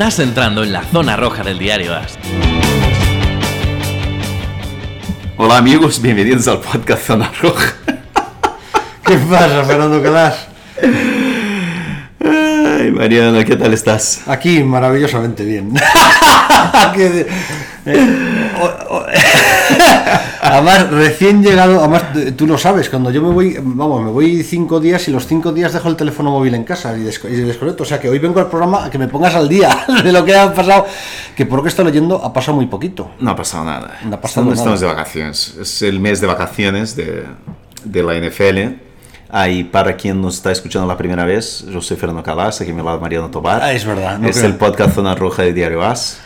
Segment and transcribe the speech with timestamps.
[0.00, 2.16] Estás entrando en la zona roja del diario AS.
[5.36, 7.74] Hola amigos, bienvenidos al podcast Zona Roja.
[9.04, 10.48] ¿Qué pasa, Fernando Calas?
[12.18, 14.26] Ay, Mariano, ¿qué tal estás?
[14.26, 15.74] Aquí maravillosamente bien.
[18.66, 19.06] Eh, o- o-
[20.42, 22.04] además, recién llegado, además
[22.36, 25.52] tú lo sabes, cuando yo me voy, vamos, me voy cinco días y los cinco
[25.52, 27.82] días dejo el teléfono móvil en casa y, y desconecto.
[27.82, 30.24] O sea que hoy vengo al programa a que me pongas al día de lo
[30.24, 30.86] que ha pasado,
[31.36, 33.10] que por lo que estoy leyendo ha pasado muy poquito.
[33.20, 33.98] No ha pasado nada.
[34.04, 34.98] No ha pasado estamos, estamos de nada.
[34.98, 35.54] vacaciones.
[35.60, 37.24] Es el mes de vacaciones de,
[37.84, 38.76] de la NFL.
[39.32, 42.74] Ahí, para quien nos está escuchando la primera vez, yo soy Fernando Calas, aquí a
[42.74, 43.62] mi lado Mariano Tobar.
[43.62, 44.48] Ah, es verdad, no es creo.
[44.48, 46.18] el podcast Zona Roja de Diario AS.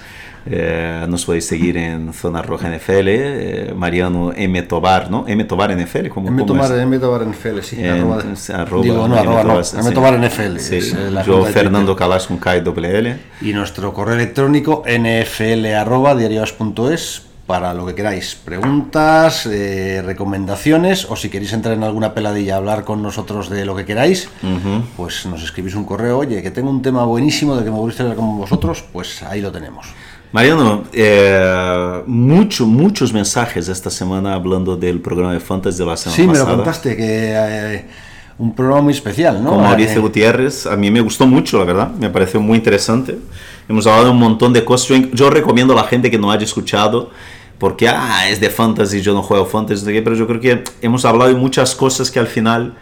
[0.46, 4.60] Eh, nos podéis seguir en Zona Roja NFL, eh, Mariano M.
[4.62, 5.24] Tobar, ¿no?
[5.26, 5.42] M.
[5.44, 6.44] Tobar NFL, ¿cómo, M.
[6.46, 6.68] cómo es?
[6.68, 6.98] Tomar, M.
[6.98, 7.76] Tomar NFL, sí.
[7.80, 8.22] En- arroba-
[8.54, 9.18] arroba, digo, no, M.
[9.20, 9.76] arroba no, Tobar, sí.
[9.78, 9.90] M.
[9.92, 10.58] Tomar NFL.
[10.58, 11.96] Sí, es, la yo Fernando.
[11.96, 13.16] Calas con K L.
[13.40, 18.34] Y nuestro correo electrónico nfl.diarios.es para lo que queráis.
[18.42, 23.76] Preguntas, eh, recomendaciones o si queréis entrar en alguna peladilla hablar con nosotros de lo
[23.76, 24.30] que queráis,
[24.96, 26.18] pues nos escribís un correo.
[26.18, 29.42] Oye, que tengo un tema buenísimo de que me gustaría hablar con vosotros, pues ahí
[29.42, 29.86] lo tenemos.
[30.34, 36.16] Mariano, eh, mucho, muchos mensajes esta semana hablando del programa de Fantasy de la semana
[36.16, 36.56] Sí, me lo pasada.
[36.56, 37.84] contaste, que eh,
[38.38, 39.50] un programa muy especial, ¿no?
[39.50, 43.16] Con Mauricio Eh, Gutiérrez, a mí me gustó mucho, la verdad, me pareció muy interesante.
[43.68, 44.88] Hemos hablado de un montón de cosas.
[44.88, 47.10] Yo, yo recomiendo a la gente que no haya escuchado,
[47.58, 51.30] porque ah, es de fantasy, yo no juego fantasy, pero yo creo que hemos hablado
[51.30, 52.74] de muchas cosas que al final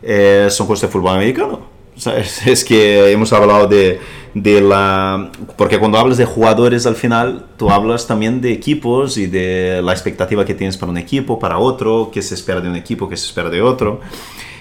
[0.00, 1.79] eh, son cosas de fútbol americano.
[2.00, 2.46] ¿Sabes?
[2.46, 4.00] Es que hemos hablado de,
[4.34, 5.30] de la...
[5.56, 9.92] Porque cuando hablas de jugadores al final, tú hablas también de equipos y de la
[9.92, 13.16] expectativa que tienes para un equipo, para otro, qué se espera de un equipo, qué
[13.16, 14.00] se espera de otro.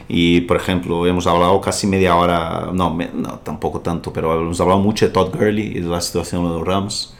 [0.08, 4.80] Y, por ejemplo, hemos hablado casi media hora, no, no, tampoco tanto, pero hemos hablado
[4.80, 7.16] mucho de Todd Gurley y de la situación de los Rams.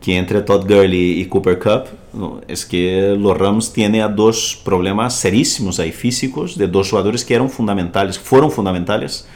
[0.00, 2.40] Que entre Todd Gurley y Cooper Cup, ¿no?
[2.46, 7.34] es que los Rams tienen a dos problemas serísimos ahí físicos de dos jugadores que
[7.34, 9.26] eran fundamentales, fueron fundamentales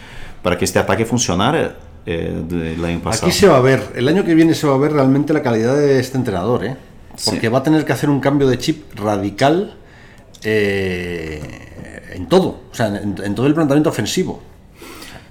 [0.42, 1.76] para que este ataque funcionara
[2.06, 3.26] eh, del año pasado.
[3.26, 5.42] Aquí se va a ver, el año que viene se va a ver realmente la
[5.42, 6.76] calidad de este entrenador, ¿eh?
[7.24, 7.48] Porque Sí.
[7.48, 9.76] va a tener que hacer un cambio de chip radical
[10.44, 11.40] eh,
[12.14, 14.40] en todo, o sea, en, en todo el planteamiento ofensivo.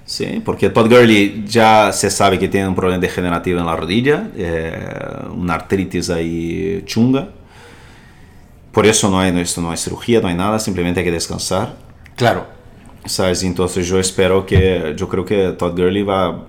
[0.04, 4.28] Sí, porque Todd Gurley ya se sabe que tiene un problema degenerativo en la rodilla,
[4.36, 4.72] eh,
[5.34, 7.28] una artritis ahí chunga.
[8.72, 11.12] Por eso no hay, no, esto no hay cirugía, no hay nada, simplemente hay que
[11.12, 11.76] descansar.
[12.16, 12.46] Claro,
[13.08, 13.42] ¿Sabes?
[13.42, 16.46] Entonces yo espero que, yo creo que Todd Gurley va,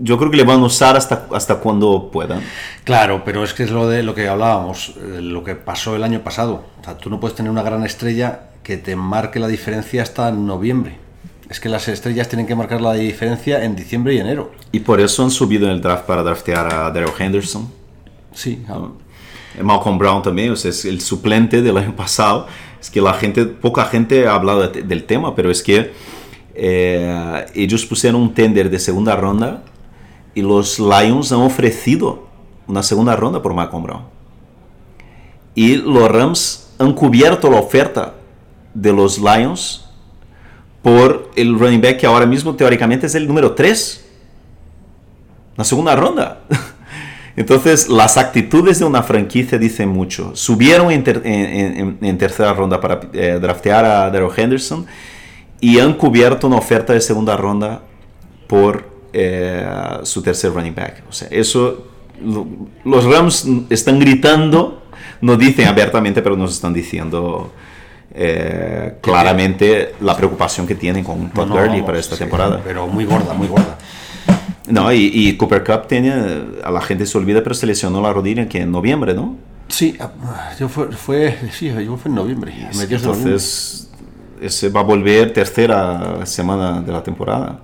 [0.00, 2.40] yo creo que le van a usar hasta, hasta cuando puedan.
[2.84, 6.02] claro, pero es que es lo de lo que hablábamos, eh, lo que pasó el
[6.02, 6.64] año pasado.
[6.80, 10.30] O sea, tú no puedes tener una gran estrella que te marque la diferencia hasta
[10.30, 10.96] noviembre.
[11.50, 14.52] Es que las estrellas tienen que marcar la diferencia en diciembre y enero.
[14.70, 17.70] Y por eso han subido en el draft para draftear a Daryl Henderson.
[18.32, 18.88] Sí, ah,
[19.60, 22.46] Malcolm Brown también, o sea, es el suplente del año pasado.
[22.80, 25.92] Es que la gente, poca gente ha hablado de- del tema, pero es que
[26.54, 29.62] eh, ellos pusieron un tender de segunda ronda
[30.34, 32.26] y los Lions han ofrecido
[32.66, 34.02] una segunda ronda por Malcolm Brown.
[35.54, 38.14] Y los Rams han cubierto la oferta
[38.72, 39.84] de los Lions
[40.82, 44.06] por el running back que ahora mismo teóricamente es el número 3.
[45.56, 46.40] La segunda ronda.
[47.40, 50.32] Entonces, las actitudes de una franquicia dicen mucho.
[50.34, 54.84] Subieron en, ter- en- en- en tercera ronda para eh, draftear a Daryl Henderson
[55.58, 57.80] y han cubierto una oferta de segunda ronda
[58.46, 58.84] por
[59.14, 59.66] eh,
[60.02, 61.02] su tercer running back.
[61.08, 61.86] O sea, eso,
[62.22, 62.46] lo-
[62.84, 64.82] los Rams están gritando,
[65.22, 67.52] no dicen abiertamente, pero nos están diciendo
[68.14, 72.60] eh, claramente la preocupación que tienen con Todd no, Gurley para esta sí, temporada.
[72.62, 73.78] Pero muy gorda, muy gorda.
[74.68, 76.12] No, y, y Cooper Cup tiene,
[76.62, 79.36] a la gente se olvida, pero se lesionó la rodilla que en noviembre, ¿no?
[79.68, 80.10] Sí, ah,
[80.58, 82.52] yo fue, fue, sí, yo fue en noviembre.
[82.72, 83.90] Entonces,
[84.40, 87.60] ese va a volver tercera semana de la temporada.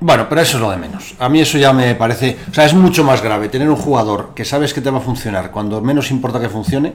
[0.00, 1.14] Bueno, pero eso es lo de menos.
[1.18, 4.30] A mí eso ya me parece, o sea, es mucho más grave tener un jugador
[4.34, 6.92] que sabes que te va a funcionar cuando menos importa que funcione,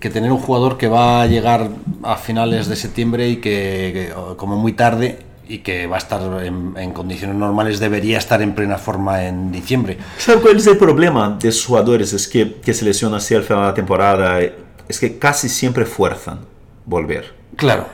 [0.00, 1.70] que tener un jugador que va a llegar
[2.02, 6.74] a finales de septiembre y que, como muy tarde y que va a estar en,
[6.76, 9.98] en condiciones normales debería estar en plena forma en diciembre.
[10.18, 12.12] ¿Sabe cuál es el problema de esos jugadores?
[12.12, 14.40] Es que, que se lesionan así al final de la temporada.
[14.88, 16.40] Es que casi siempre fuerzan
[16.84, 17.34] volver.
[17.56, 17.86] Claro.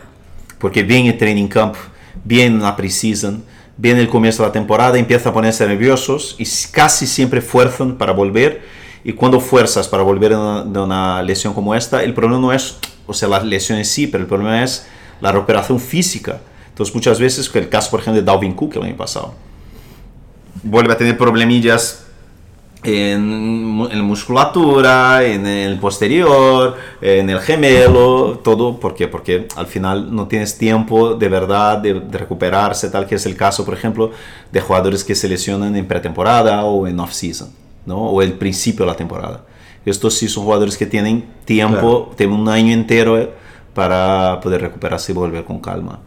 [0.58, 1.74] Porque viene el training camp,
[2.24, 3.44] viene la preseason,
[3.76, 8.12] viene el comienzo de la temporada, empiezan a ponerse nerviosos y casi siempre fuerzan para
[8.12, 8.62] volver.
[9.04, 12.52] Y cuando fuerzas para volver de una, de una lesión como esta, el problema no
[12.52, 14.86] es, o sea, la lesión en sí, pero el problema es
[15.20, 16.40] la recuperación física.
[16.72, 19.34] Entonces, muchas veces, el caso, por ejemplo, de Dalvin Cook el año pasado.
[20.62, 22.04] vuelve a tener problemillas
[22.84, 28.78] en, en musculatura, en el posterior, en el gemelo, todo.
[28.80, 29.06] ¿Por qué?
[29.06, 33.36] Porque al final no tienes tiempo de verdad de, de recuperarse, tal que es el
[33.36, 34.10] caso, por ejemplo,
[34.50, 37.50] de jugadores que se lesionan en pretemporada o en off-season,
[37.86, 37.98] ¿no?
[37.98, 39.44] o el principio de la temporada.
[39.84, 42.12] Estos sí son jugadores que tienen tiempo, Claro.
[42.16, 43.30] tienen un año entero eh,
[43.74, 45.98] para poder recuperarse y volver con calma.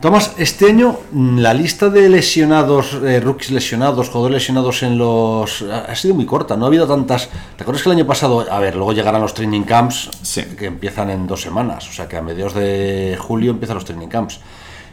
[0.00, 5.62] Tomás, este año mm, la lista de lesionados, eh, rookies lesionados, jugadores lesionados en los...
[5.62, 7.30] ha ha sido muy corta, no ha habido tantas...
[7.56, 10.42] ¿Te acuerdas que el año pasado, a ver, luego llegarán los training camps Sí.
[10.58, 14.08] que empiezan en dos semanas, o sea que a mediados de julio empiezan los training
[14.08, 14.38] camps.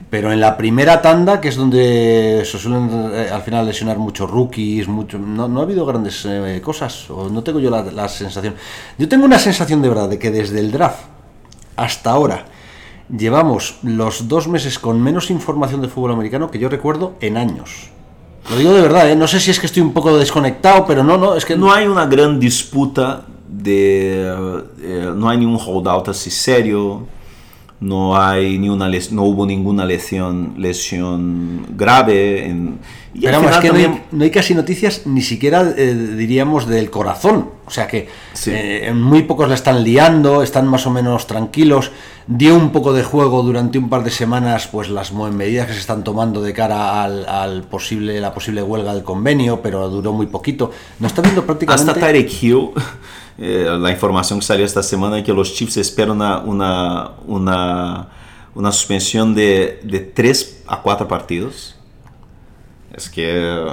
[0.09, 4.29] Pero en la primera tanda, que es donde se suelen eh, al final lesionar muchos
[4.29, 8.07] rookies, mucho, no, no ha habido grandes eh, cosas, o no tengo yo la, la
[8.07, 8.55] sensación.
[8.97, 11.01] Yo tengo una sensación de verdad de que desde el draft
[11.75, 12.45] hasta ahora
[13.09, 17.89] llevamos los dos meses con menos información de fútbol americano que yo recuerdo en años.
[18.49, 19.15] Lo digo de verdad, ¿eh?
[19.15, 21.71] no sé si es que estoy un poco desconectado, pero no, no, es que No
[21.71, 24.63] hay una gran disputa de...
[24.81, 27.07] eh, no hay ningún holdout así serio.
[27.83, 32.79] No hay ni una les- no hubo ninguna lesión lesión grave en,
[33.13, 35.73] y Pero vamos, es final que no hay, también- no hay casi noticias ni siquiera,
[35.77, 37.49] eh, diríamos, del corazón.
[37.65, 38.51] O sea que Sí.
[38.53, 41.91] eh, muy pocos la están liando, están más o menos tranquilos.
[42.27, 45.79] Dio un poco de juego durante un par de semanas, pues las medidas que se
[45.79, 50.27] están tomando de cara al, al posible, la posible huelga del convenio, pero duró muy
[50.27, 50.71] poquito.
[50.99, 51.91] No está viendo prácticamente.
[51.91, 52.69] Hasta Tyreek Hill,
[53.37, 56.39] la información que salió esta semana es que los Chiefs esperan una,
[57.25, 58.07] una,
[58.55, 61.75] una, suspensión de, de 3 a 4 partidos.
[62.95, 63.65] Es que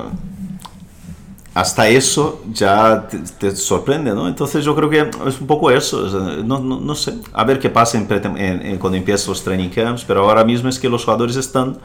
[1.53, 3.19] hasta eso ya te,
[3.51, 4.29] te sorprende, ¿no?
[4.29, 6.09] Entonces yo creo que es un poco eso,
[6.45, 9.43] no, no, no sé, a ver qué pasa en pretem- en- en- cuando empiezan los
[9.43, 11.79] training camps, pero ahora mismo es que los jugadores están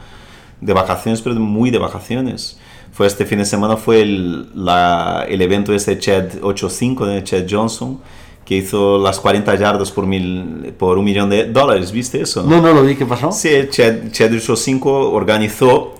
[0.60, 2.58] de vacaciones, pero muy de vacaciones.
[2.96, 7.44] Fue este fin de semana fue el, la- el evento este Chad 8-5 de Chad
[7.48, 8.00] Johnson,
[8.44, 12.42] que hizo las 40 yardas por, mil, por un millón de dólares, ¿viste eso?
[12.44, 13.30] No, no lo vi, ¿qué pasó?
[13.32, 14.80] Sí, Chad, Chad 8-5
[15.12, 15.94] organizó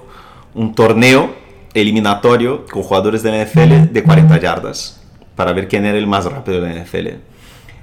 [0.55, 1.35] un torneo
[1.75, 5.03] eliminatorio con jugadores de la NFL de 40 yardas
[5.35, 7.09] para ver quién era el más rápido de la NFL.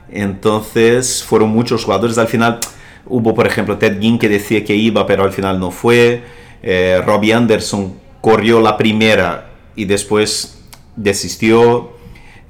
[0.09, 2.17] Entonces fueron muchos jugadores.
[2.17, 2.59] Al final
[3.05, 6.23] hubo, por ejemplo, Ted Ginn que decía que iba, pero al final no fue.
[6.63, 7.93] Eh, Robbie Anderson
[8.23, 10.61] corrió la primera y después
[10.95, 11.91] desistió.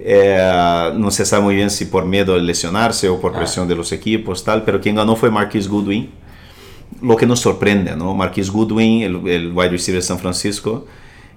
[0.05, 3.75] Eh, no se sabe muy bien si por miedo de lesionarse o por presión de
[3.75, 6.09] los equipos, tal, pero quien ganó fue Marquis Goodwin
[7.01, 8.13] lo que nos sorprende, ¿no?
[8.13, 10.85] Marquis Goodwin, el, el wide receiver de San Francisco,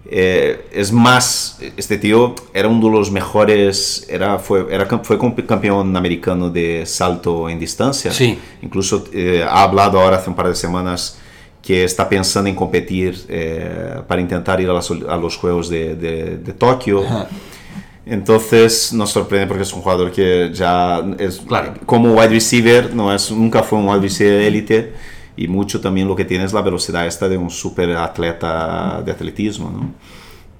[0.08, 5.96] eh, es más, este tío era uno de los mejores, era, fue, era, fue campeón
[5.96, 8.12] americano de salto en distancia.
[8.12, 8.38] Sí.
[8.62, 11.18] Incluso eh, ha hablado ahora hace un par de semanas
[11.66, 15.96] que está pensando en competir eh, para intentar ir a, las a los Juegos de,
[15.96, 17.02] de- de Tokio.
[18.04, 21.74] Entonces nos sorprende porque es un jugador que ya es Claro.
[21.86, 24.92] como wide receiver, no es, nunca fue un wide receiver élite
[25.36, 29.10] y mucho también lo que tiene es la velocidad esta de un super atleta de
[29.10, 29.90] atletismo, ¿no?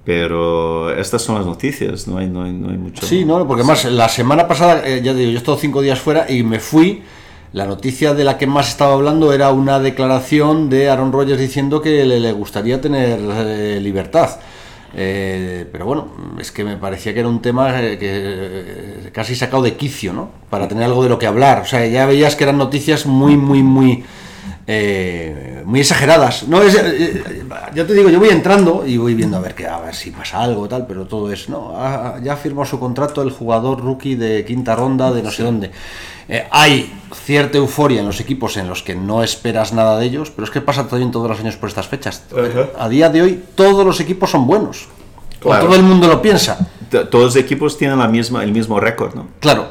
[0.03, 3.05] Pero estas son las noticias, no hay, no hay, no hay mucho.
[3.05, 5.99] Sí, no, porque más la semana pasada, eh, ya digo, yo he estado cinco días
[5.99, 7.01] fuera y me fui.
[7.53, 11.81] La noticia de la que más estaba hablando era una declaración de Aaron Rodgers diciendo
[11.81, 14.29] que le, le gustaría tener eh, libertad.
[14.95, 16.07] Eh, pero bueno,
[16.39, 20.11] es que me parecía que era un tema eh, que eh, casi sacado de quicio,
[20.13, 20.29] ¿no?
[20.49, 21.61] Para tener algo de lo que hablar.
[21.61, 24.03] O sea, ya veías que eran noticias muy, muy, muy,
[24.65, 26.47] eh, muy exageradas.
[26.47, 27.23] No es, eh,
[27.73, 30.11] yo te digo, yo voy entrando y voy viendo a ver qué, a ver si
[30.11, 34.15] pasa algo tal, pero todo es, no, ha- ya firmó su contrato el jugador rookie
[34.15, 35.71] de quinta ronda de no sé dónde.
[36.29, 40.31] Eh, hay cierta euforia en los equipos en los que no esperas nada de ellos,
[40.31, 42.23] pero es que pasa también todos los años por estas fechas.
[42.31, 42.69] Ajá.
[42.77, 44.87] A día de hoy todos los equipos son buenos.
[45.39, 45.65] Claro.
[45.67, 46.57] todo el mundo lo piensa.
[46.89, 49.27] Todos los equipos tienen la misma, el mismo récord, ¿no?
[49.39, 49.67] Claro.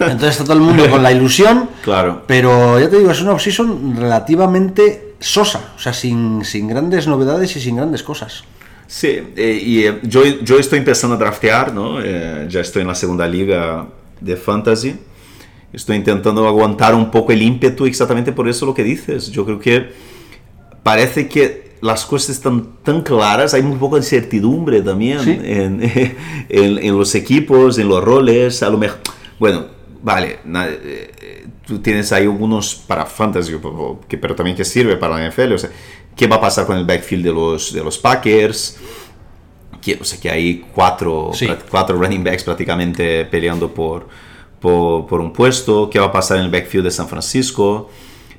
[0.00, 1.70] Entonces está todo el mundo con la ilusión.
[1.82, 2.22] Claro.
[2.26, 5.72] Pero ya te digo, es una off-season relativamente sosa.
[5.76, 8.44] O sea, sin, sin grandes novedades y sin grandes cosas.
[8.86, 12.00] Sí, eh, y eh, yo, yo estoy empezando a draftear, ¿no?
[12.02, 13.86] Eh, ya estoy en la segunda liga
[14.20, 14.96] de fantasy.
[15.72, 19.30] Estoy intentando aguantar un poco el ímpetu exactamente por eso lo que dices.
[19.30, 19.90] Yo creo que
[20.82, 25.30] parece que las cosas están tan claras, hay muy poca incertidumbre también Sí.
[25.42, 25.80] en,
[26.48, 28.98] en- en los equipos, en los roles, a lo mejor...
[29.38, 29.66] Bueno,
[30.02, 33.52] vale, eh, tú tienes ahí algunos para fantasy,
[34.08, 35.70] que, pero también que sirve para la NFL, o sea,
[36.16, 38.78] ¿qué va a pasar con el backfield de los, de los Packers?
[39.80, 41.46] Que, o sea, que hay cuatro, Sí.
[41.70, 44.08] cuatro running backs prácticamente peleando por,
[44.60, 47.88] por, por un puesto, ¿qué va a pasar en el backfield de San Francisco?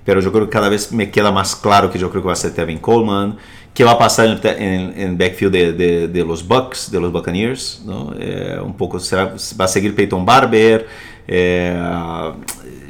[0.06, 2.34] pero yo creo que cada vez me queda más claro que yo creo que va
[2.34, 3.38] a ser Tevin Coleman,
[3.76, 6.90] que va a pasar en el, te- en, en backfield de, de- de los Bucks,
[6.90, 8.16] de los Buccaneers, ¿no?
[8.18, 10.88] Eh, un poco será- va a seguir Peyton Barber,
[11.28, 11.80] eh,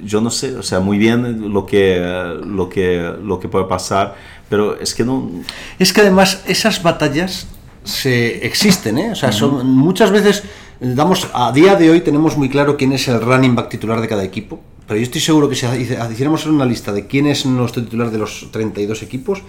[0.03, 1.99] yo no sé, o sea, muy bien lo que,
[2.45, 4.15] lo que, lo que puede pasar,
[4.49, 5.29] pero es que no...
[5.77, 7.47] Es que además esas batallas
[7.83, 9.11] se existen, ¿eh?
[9.11, 10.47] O sea, son muchas veces eh,
[10.79, 14.07] damos a día de hoy tenemos muy claro quién es el running back titular de
[14.07, 17.83] cada equipo, pero yo estoy seguro que si hiciéramos una lista de quién es nuestro
[17.83, 19.41] titular de los 32 equipos,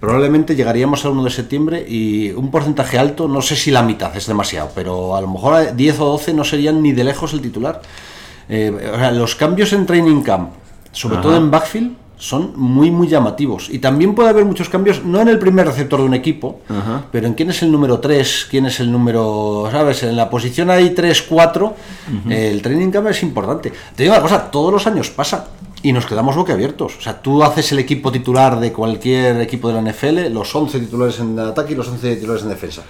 [0.00, 4.16] probablemente llegaríamos al 1 de septiembre y un porcentaje alto, no sé si la mitad
[4.16, 7.32] es demasiado, pero a lo mejor a 10 o 12 no serían ni de lejos
[7.32, 7.82] el titular.
[8.48, 10.50] Eh, o sea, los cambios en training camp,
[10.92, 11.22] sobre Ajá.
[11.22, 13.68] todo en backfield, son muy muy llamativos.
[13.70, 17.04] Y también puede haber muchos cambios, no en el primer receptor de un equipo, Ajá.
[17.12, 20.02] pero en quién es el número 3, quién es el número, ¿sabes?
[20.02, 21.74] En la posición ahí 3, 4,
[22.28, 23.72] eh, el training camp es importante.
[23.94, 25.46] Te digo una cosa, todos los años pasa
[25.82, 26.96] y nos quedamos boquiabiertos.
[26.98, 30.80] O sea, tú haces el equipo titular de cualquier equipo de la NFL, los 11
[30.80, 32.82] titulares en ataque y los 11 titulares en defensa.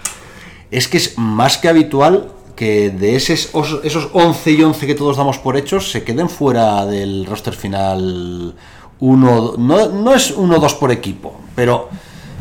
[0.71, 4.95] Es que es más que habitual que de esos, os- esos 11 y 11 que
[4.95, 8.55] todos damos por hechos se queden fuera del roster final
[9.01, 11.89] uno, no, no es uno o dos por equipo, pero,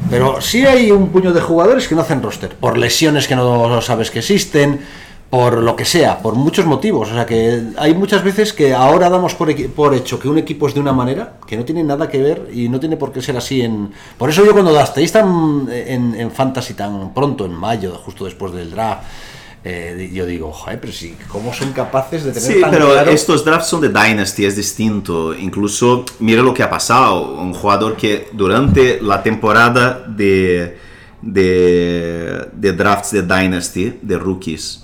[0.10, 3.82] pero sí hay un puño de jugadores que no hacen roster, por lesiones que no
[3.82, 4.82] sabes que existen,
[5.30, 7.12] por lo que sea, por muchos motivos.
[7.12, 10.68] O sea que hay muchas veces que ahora damos por, por hecho que un equipo
[10.68, 13.22] es de una manera que no tiene nada que ver y no tiene por qué
[13.22, 13.92] ser así en...
[14.18, 18.72] Por eso yo cuando dasteis tan en Fantasy tan pronto, en mayo, justo después del
[18.72, 19.04] draft,
[19.70, 23.12] eh, yo digo, joder, pero sí, ¿cómo son capaces de tener Sí, tan pero claro-
[23.12, 25.34] estos drafts son de Dynasty, es distinto.
[25.36, 27.34] Incluso, mira lo que ha pasado.
[27.34, 30.78] Un jugador que durante la temporada de,
[31.22, 34.84] de, de drafts de Dynasty, de rookies,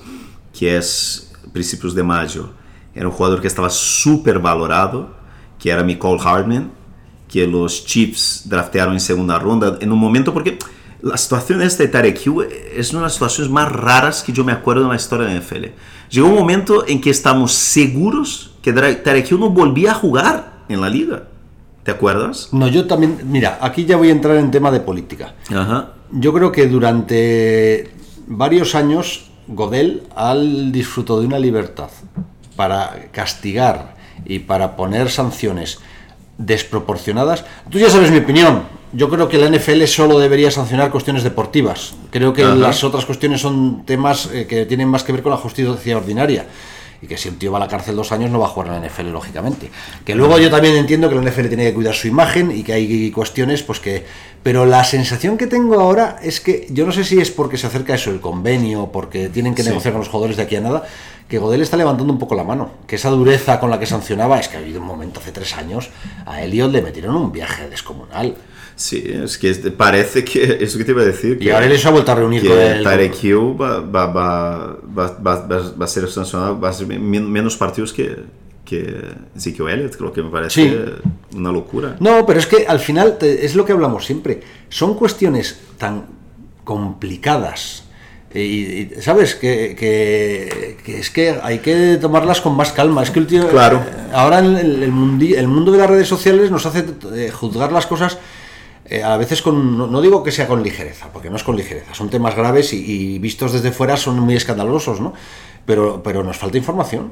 [0.57, 2.49] que es principios de mayo,
[2.95, 5.15] era un jugador que estaba súper valorado,
[5.59, 6.71] que era Nicole Hardman,
[7.27, 10.57] que los Chiefs draftearon en segunda ronda, en un momento porque
[11.03, 14.45] la situación esta de Tarek Hill es una de las situaciones más raras que yo
[14.45, 15.65] me acuerdo en la historia de la NFL.
[16.09, 20.79] Llegó un momento en que estamos seguros que Tarek Hill no volvía a jugar en
[20.79, 21.23] la liga.
[21.83, 22.47] ¿Te acuerdas?
[22.53, 25.33] No, yo también, mira, aquí ya voy a entrar en tema de política.
[25.53, 25.89] Ajá.
[26.09, 27.91] Yo creo que durante
[28.25, 31.89] varios años Godel al disfrutó de una libertad
[32.55, 35.79] para castigar y para poner sanciones
[36.37, 37.45] desproporcionadas.
[37.69, 38.63] Tú ya sabes mi opinión.
[38.93, 41.95] Yo creo que la NFL solo debería sancionar cuestiones deportivas.
[42.11, 42.55] Creo que Ajá.
[42.55, 46.45] las otras cuestiones son temas eh, que tienen más que ver con la justicia ordinaria.
[47.01, 48.67] Y que si un tío va a la cárcel dos años no va a jugar
[48.73, 49.69] en la NFL, lógicamente.
[50.05, 52.71] Que luego yo también entiendo que la NFL tiene que cuidar su imagen y que
[52.73, 54.05] hay cuestiones, pues que...
[54.41, 57.67] Pero la sensación que tengo ahora es que, yo no sé si es porque se
[57.67, 59.69] acerca eso, el convenio, porque tienen que Sí.
[59.69, 60.83] negociar con los jugadores de aquí a nada,
[61.27, 62.71] que Godel está levantando un poco la mano.
[62.87, 65.55] Que esa dureza con la que sancionaba, es que ha habido un momento hace tres
[65.55, 65.89] años,
[66.25, 68.35] a Elliot le metieron un viaje descomunal.
[68.75, 71.37] Sí, es que parece que eso que te iba a decir.
[71.39, 72.83] Y que- ahora él se ha vuelto a reunir con él.
[72.83, 76.87] Tarek Hill va, va, va, va, va- va- va a ser sancionado, va a ser
[76.87, 78.15] men- menos partidos que,
[78.65, 78.95] que
[79.35, 80.75] Ezekiel Elliott, creo que me parece Sí.
[81.37, 81.97] una locura.
[81.99, 84.41] No, pero es que al final te- es lo que hablamos siempre.
[84.69, 86.05] Son cuestiones tan
[86.63, 87.83] complicadas.
[88.33, 93.03] Y, y, sabes que, que- que es que hay que tomarlas con más calma.
[93.03, 93.77] Es que último- Claro.
[93.77, 96.83] eh, ahora el, el, el mundi- el mundo de las redes sociales nos hace
[97.15, 98.17] eh, juzgar las cosas
[98.85, 101.55] eh, a veces con, no, no digo que sea con ligereza, porque no es con
[101.55, 105.13] ligereza, son temas graves y, y vistos desde fuera son muy escandalosos, ¿no?
[105.65, 107.11] Pero, pero nos falta información.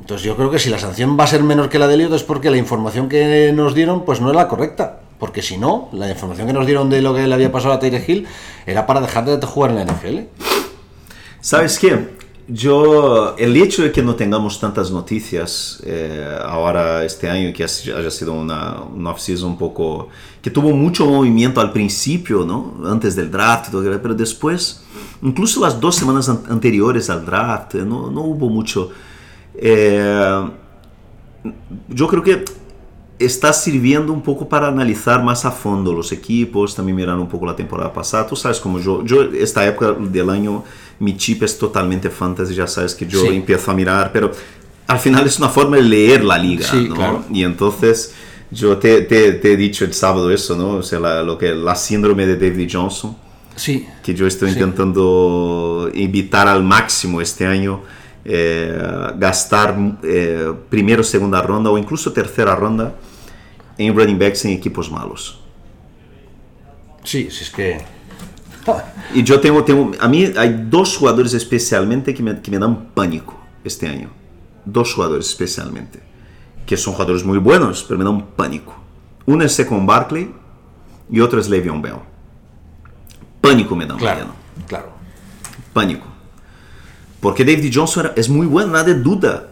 [0.00, 2.12] Entonces yo creo que si la sanción va a ser menor que la de Elliot
[2.14, 5.00] es porque la información que nos dieron pues no es la correcta.
[5.18, 7.78] Porque si no, la información que nos dieron de lo que le había pasado a
[7.78, 8.26] Tyre Hill
[8.66, 10.18] era para dejar de jugar en la NFL.
[11.40, 12.16] ¿Sabes qué?
[12.48, 17.98] Yo, el hecho de que no tengamos tantas noticias eh, ahora este año, que ha-
[17.98, 20.08] haya sido una, una off-season un poco...
[20.40, 22.74] que tuvo mucho movimiento al principio, ¿no?
[22.88, 23.70] Antes del draft,
[24.00, 24.82] pero después,
[25.22, 28.90] incluso las dos semanas an- anteriores al draft, eh, no, no hubo mucho...
[29.56, 30.48] eh,
[31.88, 32.44] yo creo que
[33.18, 37.46] está sirviendo un poco para analizar más a fondo los equipos, también mirar un poco
[37.46, 38.26] la temporada pasada.
[38.26, 40.64] Tú sabes como yo, yo esta época del año
[40.98, 43.28] mi chip es totalmente fantasy, ya sabes que yo Sí.
[43.28, 44.32] empiezo a mirar, pero
[44.86, 46.94] al final es una forma de leer la liga, Sí, ¿no?
[46.94, 47.24] claro.
[47.32, 48.14] Y entonces
[48.50, 50.70] yo te, te- te he dicho el sábado eso, ¿no?
[50.76, 53.16] O sea, la, lo que, la síndrome de David Johnson
[53.56, 53.86] Sí.
[54.04, 57.80] que yo estoy intentando evitar al máximo este año
[58.28, 62.94] eh, gastar eh, primero, segunda ronda o incluso tercera ronda
[63.78, 65.40] en running backs en equipos malos.
[67.04, 67.80] Sí, si es que...
[69.14, 72.86] Y yo tengo, tengo, a mí hay dos jugadores especialmente que me, que me dan
[72.94, 74.10] pánico este año.
[74.64, 76.00] Dos jugadores especialmente.
[76.66, 78.74] Que son jugadores muy buenos, pero me dan pánico.
[79.24, 80.34] Uno es con Barkley
[81.08, 82.00] y otro es Le'Veon Bell.
[83.40, 84.34] Pánico me da, Claro, Mariano.
[84.66, 84.88] claro.
[85.72, 86.15] Pánico.
[87.26, 89.48] Porque David Johnson era- es muy bueno, nada de duda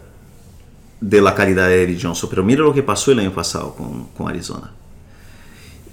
[1.01, 2.31] de la calidad de David Johnson.
[2.31, 4.71] Pero mira lo que pasó el año pasado con, con Arizona.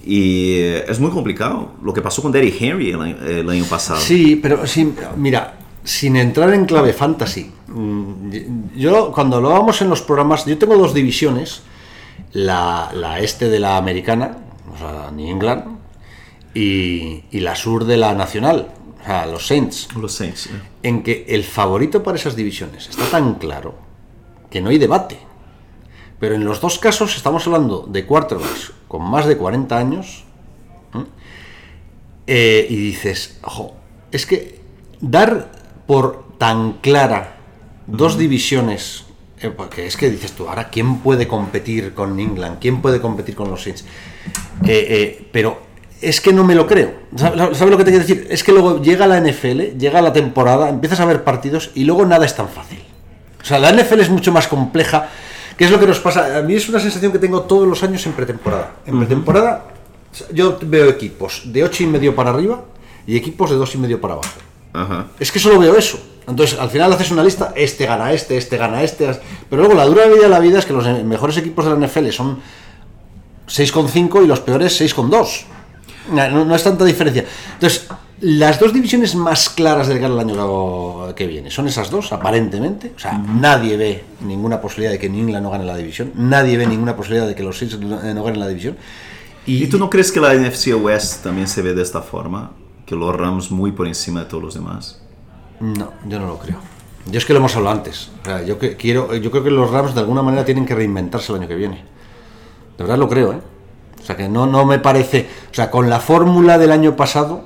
[0.04, 3.64] Y eh, es muy complicado lo que pasó con Derrick Henry el año, el año
[3.64, 3.98] pasado.
[4.00, 9.88] Sí, pero sí, mira, sin entrar en clave fantasy, mm, yo cuando lo vamos en
[9.88, 11.62] los programas, yo tengo dos divisiones,
[12.32, 14.38] la, la este de la americana,
[14.72, 15.64] o sea, New England,
[16.54, 18.68] y, y la sur de la nacional,
[19.02, 20.46] o sea, los Saints, Los Saints.
[20.46, 20.50] eh.
[20.84, 23.74] en que el favorito para esas divisiones está tan claro
[24.50, 25.18] que no hay debate.
[26.20, 30.24] Pero en los dos casos estamos hablando de quarterbacks con más de 40 años.
[32.26, 32.66] ¿eh?
[32.70, 33.74] Y dices, ojo,
[34.12, 34.60] es que
[35.00, 35.50] dar
[35.86, 37.38] por tan clara
[37.88, 39.06] dos divisiones,
[39.40, 42.58] eh, porque es que dices tú, ahora, ¿quién puede competir con England?
[42.60, 43.84] ¿Quién puede competir con los Saints?
[44.64, 45.61] Eh, pero
[46.02, 46.92] es que no me lo creo.
[47.16, 48.26] ¿Sabes lo que te quiero decir?
[48.28, 52.04] Es que luego llega la NFL, llega la temporada, empiezas a ver partidos y luego
[52.04, 52.82] nada es tan fácil.
[53.40, 55.08] O sea, la NFL es mucho más compleja.
[55.56, 56.38] ¿Qué es lo que nos pasa?
[56.38, 58.72] A mí es una sensación que tengo todos los años en pretemporada.
[58.86, 59.64] En pretemporada
[60.32, 62.64] yo veo equipos de 8 y medio para arriba
[63.06, 65.08] y equipos de 2 y medio para abajo.
[65.20, 65.98] Es que solo veo eso.
[66.26, 69.10] Entonces, al final haces una lista, este gana este, este gana este.
[69.50, 71.72] Pero luego la dura vida de la vida es que los eh, mejores equipos de
[71.72, 72.40] la NFL son
[73.48, 75.44] 6,5 y los peores 6,2.
[76.10, 77.24] No, no- es tanta diferencia.
[77.54, 77.88] Entonces,
[78.20, 82.92] las dos divisiones más claras del el año que viene son esas dos, aparentemente.
[82.96, 86.12] O sea, nadie ve ninguna posibilidad de que New England no gane la división.
[86.14, 88.76] Nadie ve ninguna posibilidad de que los Saints no no ganen la división.
[89.44, 92.52] ¿Y tú no crees que la NFC West también se ve de esta forma?
[92.86, 95.00] Que los Rams muy por encima de todos los demás.
[95.58, 96.58] No, yo no lo creo.
[97.10, 98.10] Yo es que lo hemos hablado antes.
[98.22, 100.74] O sea, yo, que, quiero, yo creo que los Rams de alguna manera tienen que
[100.76, 101.84] reinventarse el año que viene.
[102.78, 103.38] De verdad lo creo, ¿eh?
[104.02, 105.28] O sea, que no, no me parece...
[105.50, 107.44] O sea, con la fórmula del año pasado,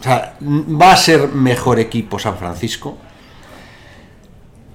[0.00, 2.98] o sea, va a ser mejor equipo San Francisco.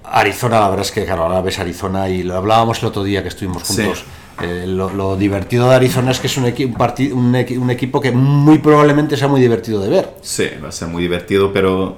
[0.04, 3.22] Arizona, la verdad es que, claro, ahora ves Arizona y lo hablábamos el otro día
[3.22, 3.84] que estuvimos Sí.
[3.84, 4.06] juntos.
[4.42, 7.58] Eh, lo, lo divertido de Arizona es que es un, equi- un, parti- un equi-
[7.60, 10.14] un equipo que muy probablemente sea muy divertido de ver.
[10.22, 11.98] Sí, va a ser muy divertido, pero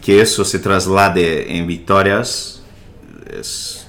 [0.00, 2.62] que eso se traslade en victorias
[3.36, 3.86] es...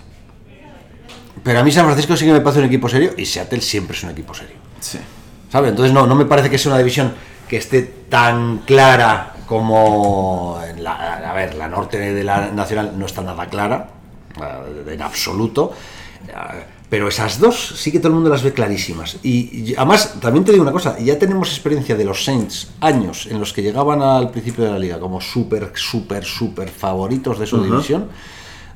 [1.43, 3.95] Pero a mí San Francisco sí que me parece un equipo serio y Seattle siempre
[3.97, 4.55] es un equipo serio.
[4.81, 4.99] Sí.
[5.49, 5.69] ¿Sabes?
[5.71, 7.13] Entonces no, no me parece que sea una división
[7.47, 13.05] que esté tan clara como en la, a ver, la norte de la nacional no
[13.05, 13.89] está nada clara,
[14.41, 15.73] eh, en absoluto.
[16.27, 16.33] eh,
[16.89, 19.17] Pero esas dos sí que todo el mundo las ve clarísimas.
[19.23, 23.27] Y, y además, también te digo una cosa, ya tenemos experiencia de los Saints, años
[23.29, 27.45] en los que llegaban al principio de la liga como súper, súper, súper favoritos de
[27.45, 28.07] su división,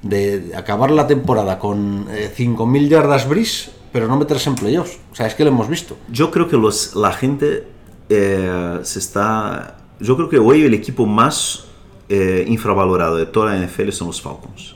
[0.01, 4.97] de acabar la temporada con eh, 5.000 yardas bris, pero no meterse en playoffs.
[5.09, 5.95] O sea, es que lo hemos visto.
[6.09, 7.65] Yo creo que los, la gente
[8.09, 9.77] eh, se está...
[10.01, 11.63] Yo creo que hoy el equipo más
[12.09, 14.75] eh, infravalorado de toda la NFL son los Falcons.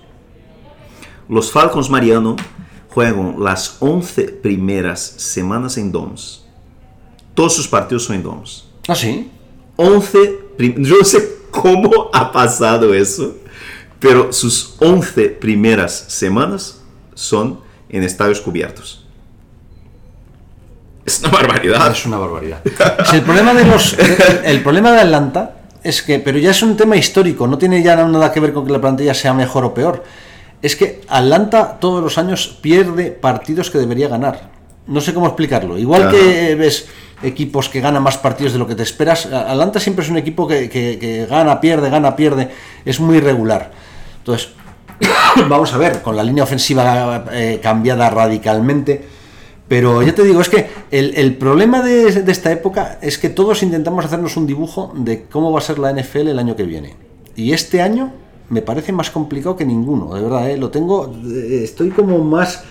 [1.27, 2.37] Los Falcons, Mariano,
[2.91, 6.45] juegan las 11 primeras semanas en Doms.
[7.33, 8.69] Todos sus partidos son en Doms.
[8.87, 9.29] ¿Ah, sí?
[9.75, 13.35] 11, prim- yo no sé cómo ha pasado eso,
[13.99, 16.81] pero sus 11 primeras semanas
[17.15, 19.05] son en estadios cubiertos.
[21.09, 21.91] Es una barbaridad.
[21.91, 22.59] Es una barbaridad.
[23.09, 23.97] Si el problema de los
[24.45, 27.95] el, problema de Atlanta es que, pero ya es un tema histórico, no tiene ya
[27.95, 30.03] nada que ver con que la plantilla sea mejor o peor.
[30.61, 34.51] Es que Atlanta todos los años pierde partidos que debería ganar.
[34.87, 35.77] No sé cómo explicarlo.
[35.77, 36.87] Igual que ves
[37.23, 40.47] equipos que ganan más partidos de lo que te esperas, Atlanta siempre es un equipo
[40.47, 42.49] que, que- que gana, pierde, gana, pierde.
[42.85, 43.71] Es muy irregular.
[44.17, 44.49] Entonces,
[45.47, 49.18] vamos a ver, con la línea ofensiva eh, cambiada radicalmente.
[49.69, 53.29] Pero ya te digo, es que el, el problema de, de esta época es que
[53.29, 56.63] todos intentamos hacernos un dibujo de cómo va a ser la NFL el año que
[56.63, 56.95] viene.
[57.35, 58.11] Y este año
[58.49, 60.57] me parece más complicado que ninguno, de verdad, ¿eh?
[60.57, 62.63] lo tengo, eh, estoy como más...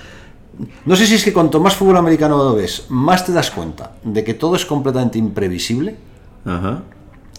[0.84, 4.24] No sé si es que cuanto más fútbol americano ves, más te das cuenta de
[4.24, 5.94] que todo es completamente imprevisible
[6.44, 6.82] Ajá.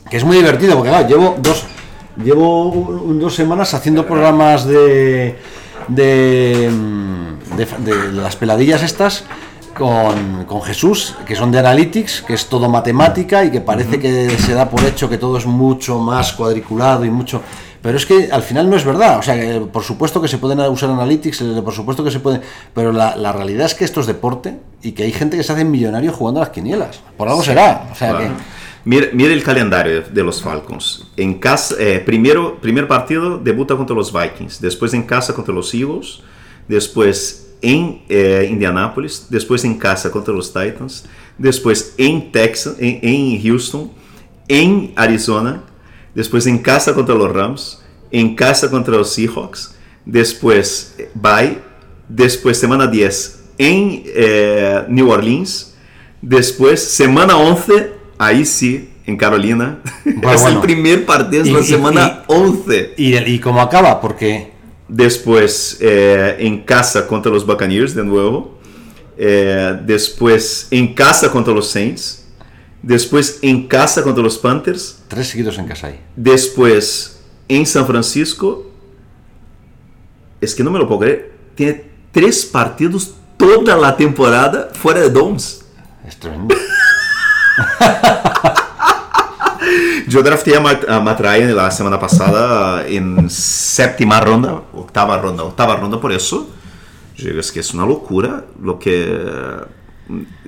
[0.09, 1.65] que es muy divertido porque claro, llevo dos
[2.23, 5.35] llevo un- dos semanas haciendo programas de
[5.89, 9.25] de, mm, de, de las peladillas estas
[9.79, 14.29] con, con Jesús que son de analytics que es todo matemática y que parece que
[14.37, 17.41] se da por hecho que todo es mucho más cuadriculado y mucho
[17.81, 19.19] pero es que al final no es verdad.
[19.19, 22.19] O sea que por supuesto que se pueden usar analytics eh, por supuesto que se
[22.19, 22.41] puede
[22.73, 25.53] pero la, la realidad es que esto es deporte y que hay gente que se
[25.53, 26.99] hace millonario jugando a las quinielas.
[27.17, 27.87] Por algo será.
[27.91, 28.35] O sea Claro.
[28.35, 31.05] que Mira, mira el calendario de los Falcons.
[31.17, 35.73] En casa, eh, primero, primer partido debuta contra los Vikings, después en casa contra los
[35.73, 36.21] Eagles,
[36.67, 41.05] después en eh, Indianápolis, después en casa contra los Titans,
[41.37, 43.91] después en Texas, en, en Houston,
[44.47, 45.63] en Arizona,
[46.15, 51.59] después en casa contra los Rams, en casa contra los Seahawks, después eh, bye,
[52.07, 55.75] después semana 10 en eh, New Orleans,
[56.21, 59.79] después semana 11, ahí sí, en Carolina.
[60.05, 60.61] Bueno, es el bueno.
[60.61, 62.93] primer partido, es Y- la y- semana y- 11.
[62.97, 63.99] ¿Y, y cómo acaba?
[64.01, 64.51] Porque
[64.89, 68.57] Después eh, en casa contra los Buccaneers de nuevo.
[69.17, 72.25] Eh, después en casa contra los Saints.
[72.81, 75.03] Después en casa contra los Panthers.
[75.07, 75.99] tres seguidos en casa ahí.
[76.15, 78.65] Después en San Francisco.
[80.41, 81.33] Es que no me lo puedo creer.
[81.53, 85.65] Tiene tres partidos toda la temporada fuera de Domes.
[86.07, 86.55] Es tremendo.
[90.09, 95.43] Yo drafté a Matt, a Matt Ryan la semana pasada en séptima ronda, octava ronda,
[95.43, 96.49] octava ronda por eso.
[97.15, 99.03] Yo digo, es que es una locura lo que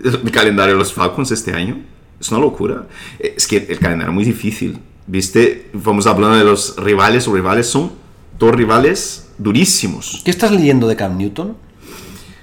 [0.03, 1.77] el calendario de los Falcons este año.
[2.19, 2.87] Es una locura.
[3.19, 4.79] Es que el calendario es muy difícil.
[5.05, 5.69] ¿Viste?
[5.73, 7.27] Vamos hablando de los rivales.
[7.27, 7.91] Los rivales son
[8.39, 10.21] dos rivales durísimos.
[10.25, 11.55] ¿Qué estás leyendo de Cam Newton?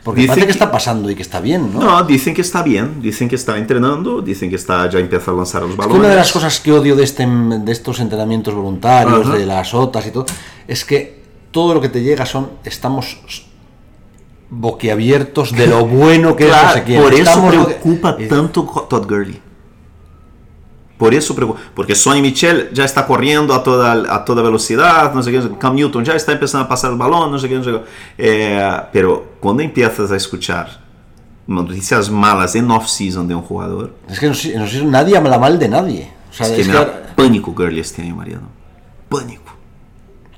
[0.09, 1.81] Porque Dice parece que, que- está pasando y que está bien, ¿no?
[1.81, 5.35] No, dicen que está bien, dicen que está entrenando, dicen que está ya empieza a
[5.35, 5.99] lanzar los Es que balones.
[6.01, 9.37] una de las cosas que odio de, este, de estos entrenamientos voluntarios, Ajá.
[9.37, 10.25] de las OTAs y todo,
[10.67, 13.19] es que todo lo que te llega son, estamos
[14.51, 17.03] boquiabiertos de lo bueno que es no sé quién.
[17.03, 19.43] por eso Estamos preocupa Eh, tanto Todd Gurley.
[20.97, 21.61] Por eso preocupa.
[21.75, 25.41] Porque Sonny Michel ya está corriendo a toda, a toda velocidad, no sé qué.
[25.59, 27.55] Cam Newton ya está empezando a pasar el balón, no sé qué.
[27.57, 27.81] No sé qué.
[28.19, 30.81] Eh, pero cuando empiezas a escuchar
[31.47, 35.69] noticias malas en off-season de un jugador, Es que no sé, nadie habla mal de
[35.69, 36.11] nadie.
[36.31, 38.49] O sea, es que es me que da pánico Gurley este año, Mariano.
[39.09, 39.53] Pánico.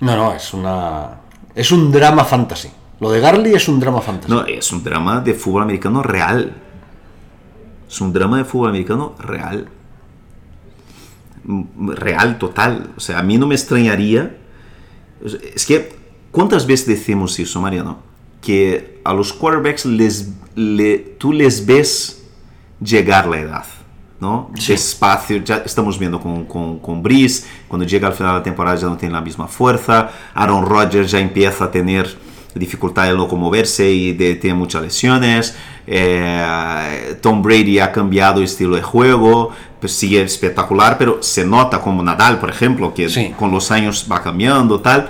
[0.01, 1.21] no, no, es una.
[1.55, 2.71] Es un drama fantasy.
[3.01, 4.33] Lo de Garly es un drama fantasy.
[4.33, 6.55] No, es un drama de fútbol americano real.
[7.89, 9.69] Es un drama de fútbol americano real.
[11.45, 12.93] Mm, Real, total.
[12.97, 14.37] O sea, a mí no me extrañaría.
[15.55, 15.97] Es que,
[16.31, 17.99] ¿cuántas veces decimos eso, Mariano?
[18.41, 22.23] Que a los quarterbacks les, le- tú les ves
[22.83, 23.65] llegar la edad.
[24.21, 24.51] ¿no?
[24.69, 28.77] Despacio, ya estamos viendo con, con, con Breeze, cuando llega al final de la temporada
[28.77, 32.19] ya no tiene la misma fuerza, Aaron Rodgers ya empieza a tener
[32.55, 38.83] dificultad de locomoverse y de, tiene muchas lesiones, eh, Tom Brady ha cambiado estilo de
[38.83, 43.33] juego, pues sigue espectacular, pero se nota como Nadal, por ejemplo, que Sí.
[43.39, 45.09] con los años va cambiando, tal,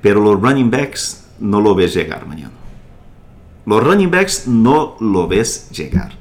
[0.00, 2.52] pero los running backs no lo ves llegar mañana.
[3.66, 6.18] Los running backs no lo ves llegar.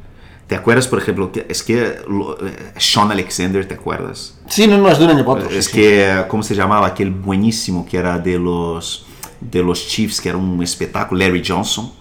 [0.47, 4.36] ¿Te acuerdas, por ejemplo, que es que lo- eh, Sean Alexander, ¿te acuerdas?
[4.47, 5.55] Sí, no, no, es de un año para otro.
[5.55, 6.88] es sí, que, ¿cómo se llamaba?
[6.88, 9.05] Aquel buenísimo que era de los,
[9.39, 11.91] de los Chiefs, que era un espectáculo, Larry Johnson.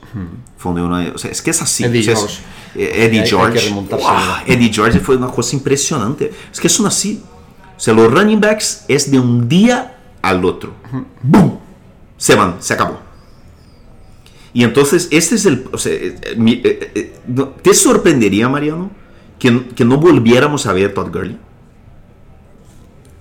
[0.56, 1.84] Fue de una- o sea, es que es así.
[1.84, 2.42] Eddie o sea, es- George.
[2.76, 3.74] eh, Eddie Hay- George.
[4.46, 6.32] Eddie George fue una cosa impresionante.
[6.50, 7.22] Es que son así.
[7.76, 10.72] O sea, los running backs es de un día al otro.
[11.22, 11.58] ¡Bum!
[12.16, 12.98] Se van, se acabó.
[14.54, 15.66] Y entonces, este es el...
[15.72, 18.90] o sea, eh, eh, mi- eh, eh, no- ¿Te sorprendería, Mariano,
[19.38, 21.36] que, que no volviéramos a ver Todd Gurley?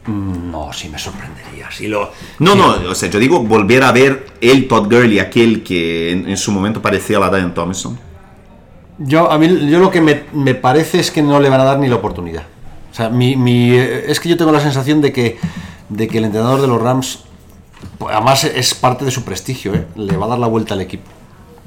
[0.06, 0.12] sí.
[0.12, 1.70] No, sí me sorprendería.
[1.72, 2.12] Sí lo...
[2.40, 6.30] No, no, o sea, yo digo volver a ver el Todd Gurley, aquel que en,
[6.30, 8.00] en su momento parecía la Diane Thompson.
[9.00, 11.66] Yo, a mí, yo lo que me, me parece es que no le van a
[11.66, 12.44] dar ni la oportunidad.
[12.92, 15.38] O sea, mi, mi, es que yo tengo la sensación de que,
[15.90, 17.20] de que el entrenador de los Rams,
[18.00, 19.86] pues, además es parte de su prestigio, ¿eh?
[19.96, 21.12] le va a dar la vuelta al equipo.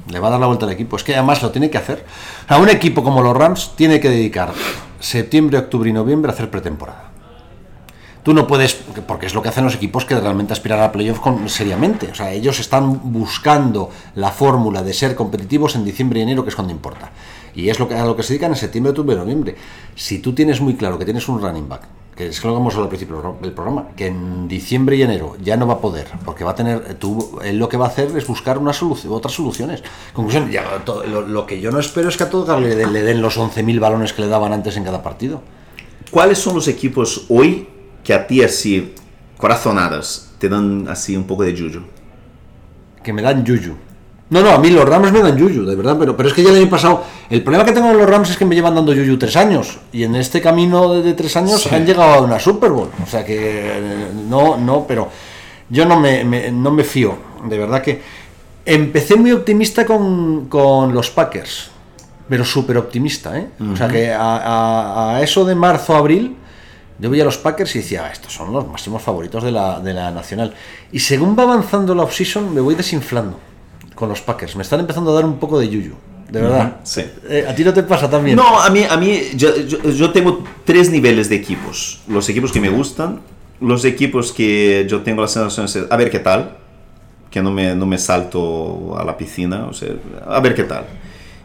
[0.09, 0.95] Le va a dar la vuelta al equipo.
[0.95, 2.05] Es que además lo tiene que hacer.
[2.47, 4.51] Sea, un equipo como los Rams tiene que dedicar
[4.99, 7.11] septiembre, octubre y noviembre a hacer pretemporada.
[8.23, 8.75] Tú no puedes,
[9.07, 12.11] porque es lo que hacen los equipos que realmente aspiran a playoff con, seriamente.
[12.11, 16.49] O sea, ellos están buscando la fórmula de ser competitivos en diciembre y enero, que
[16.49, 17.09] es cuando importa.
[17.55, 19.55] Y es lo que, a lo que se dedican en septiembre, octubre y noviembre.
[19.95, 21.81] Si tú tienes muy claro que tienes un running back,
[22.27, 25.35] es que lo que hemos hablado al principio del programa, que en diciembre y enero
[25.41, 27.89] ya no va a poder, porque va a tener, tú, él lo que va a
[27.89, 29.83] hacer es buscar una solución, otras soluciones.
[30.13, 33.03] Conclusión, ya, lo, lo que yo no espero es que a todos le, den- le
[33.03, 35.41] den los 11.000 balones que le daban antes en cada partido.
[36.09, 37.67] ¿Cuáles son los equipos hoy
[38.03, 38.93] que a ti así,
[39.37, 41.81] corazonadas, te dan así un poco de yuyu?
[43.03, 43.75] que me dan yuyu.
[44.31, 46.41] No, no, a mí los Rams me dan yuyu, de verdad, pero, pero es que
[46.41, 47.03] ya el año pasado.
[47.29, 49.77] El problema que tengo con los Rams es que me llevan dando yuyu tres años.
[49.91, 52.89] Y en este camino de, de tres años han llegado a una Super Bowl.
[53.03, 55.09] O sea que no, no, pero
[55.69, 57.13] yo no me, me- no me fío.
[57.47, 58.01] De verdad que
[58.65, 61.69] empecé muy optimista con, con los Packers,
[62.29, 63.49] pero súper optimista, ¿eh?
[63.73, 66.37] O sea que a, a- a eso de marzo, abril.
[66.99, 69.79] Yo veía a los Packers y decía, "Ah, estos son los máximos favoritos de la,
[69.81, 70.53] de la nacional.
[70.93, 73.37] Y según va avanzando la offseason, me voy desinflando
[74.01, 74.55] con los Packers.
[74.55, 75.93] Me están empezando a dar un poco de yuyu.
[76.27, 76.77] De verdad.
[76.83, 77.01] sí.
[77.29, 78.35] Eh, ¿A ti no te pasa también?
[78.35, 81.99] No, a mí, a mí yo, yo- yo tengo tres niveles de equipos.
[82.07, 83.19] Los equipos que me gustan,
[83.59, 86.57] los equipos que yo tengo la sensación de a ver qué tal,
[87.29, 89.89] que no me, no me salto a la piscina, o sea,
[90.25, 90.85] a ver qué tal.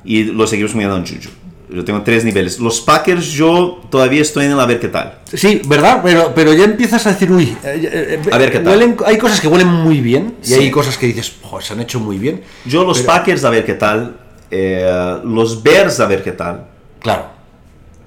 [0.05, 1.31] Y los equipos que me dan yuyu.
[1.68, 2.61] Yo tengo tres niveles.
[2.61, 5.18] Los Packers yo todavía estoy en el a ver qué tal.
[5.33, 6.00] Sí, ¿verdad?
[6.05, 8.72] Pero, pero ya empiezas a decir, uy, eh, eh, A ver qué tal.
[8.79, 10.55] huelen- hay cosas que huelen muy bien y Sí.
[10.55, 12.42] hay cosas que dices, "Jo, se han hecho muy bien.
[12.66, 14.16] Yo los Pero- Packers a ver qué tal,
[14.50, 16.68] eh, los Bears a ver qué tal,
[17.00, 17.26] Claro.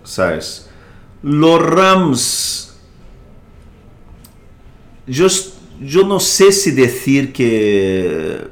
[0.06, 0.70] ¿sabes?
[1.22, 2.78] Los Rams.
[5.06, 5.28] Yo,
[5.82, 8.48] yo no sé si decir que.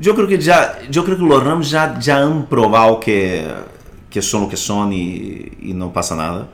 [0.00, 0.78] Yo creo que ya.
[0.90, 3.46] Yo creo que los Rams ya, ya han probado que,
[4.08, 6.48] que son lo que son y, y no pasa nada.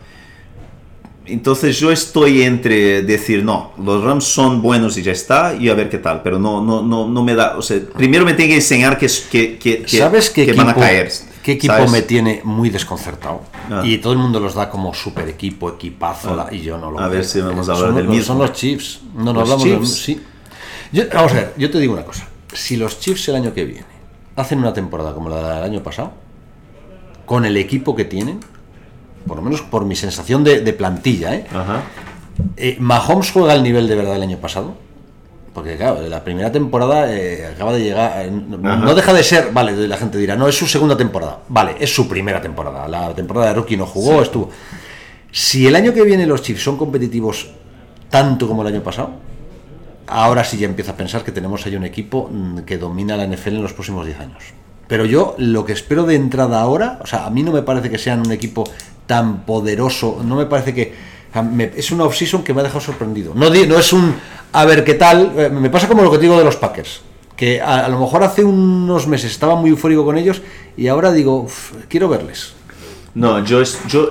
[1.28, 5.74] Entonces yo estoy entre decir, no, los Rams son buenos y ya está, y a
[5.74, 8.50] ver qué tal, pero no, no, no, no me da, o sea, primero me tiene
[8.50, 11.11] que enseñar que, que, que, ¿Sabes qué que equipo, van a caer.
[11.42, 11.90] qué equipo ¿sabes?
[11.90, 13.42] me tiene muy desconcertado?
[13.68, 13.82] Ah.
[13.85, 16.46] Y todo el mundo los da como super equipo, equipazo, Ah.
[16.52, 18.24] y yo no lo A ver si vamos a hablar son, del mismo.
[18.24, 19.00] Son los Chiefs.
[19.16, 19.90] No, no Los hablamos Chiefs.
[20.04, 20.20] sí.
[20.92, 22.28] Yo- vamos a ver, yo te digo una cosa.
[22.56, 23.86] Si los Chiefs el año que viene
[24.36, 26.12] hacen una temporada como la del año pasado,
[27.24, 28.40] con el equipo que tienen,
[29.26, 31.46] por lo menos por mi sensación de, de plantilla, ¿eh?
[31.52, 31.82] Ajá.
[32.56, 34.74] Eh, Mahomes juega al nivel de verdad del año pasado.
[35.54, 38.26] Porque, claro, la primera temporada eh, acaba de llegar.
[38.26, 39.52] eh, no deja de ser.
[39.52, 41.38] Vale, la gente dirá, no, es su segunda temporada.
[41.48, 42.86] Vale, es su primera temporada.
[42.86, 44.50] La temporada de rookie no jugó, estuvo.
[45.32, 47.48] Si el año que viene los Chiefs son competitivos
[48.10, 49.12] tanto como el año pasado,
[50.06, 53.26] ahora sí ya empiezo a pensar que tenemos ahí un equipo mm, que domina la
[53.26, 54.42] NFL en los próximos 10 años.
[54.88, 57.90] Pero yo lo que espero de entrada ahora, o sea, a mí no me parece
[57.90, 58.64] que sean un equipo
[59.06, 60.94] tan poderoso, no me parece que...
[61.76, 63.32] es una off-season que me ha dejado sorprendido.
[63.34, 64.14] No, no es un
[64.52, 67.02] a ver qué tal, eh, me pasa como lo que digo de los Packers,
[67.36, 70.40] que a, lo mejor hace unos meses estaba muy eufórico con ellos
[70.76, 72.54] y ahora digo, "Uf, quiero verles.
[73.14, 73.62] No, yo,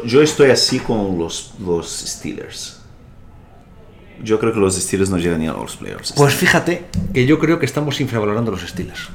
[0.06, 1.54] yo, estoy así con los
[1.88, 2.85] Steelers.
[4.24, 6.14] Yo creo que los Steelers no llegan ni a los playoffs.
[6.14, 9.10] Pues fíjate que yo creo que estamos infravalorando los Steelers.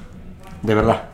[0.62, 1.08] De verdad.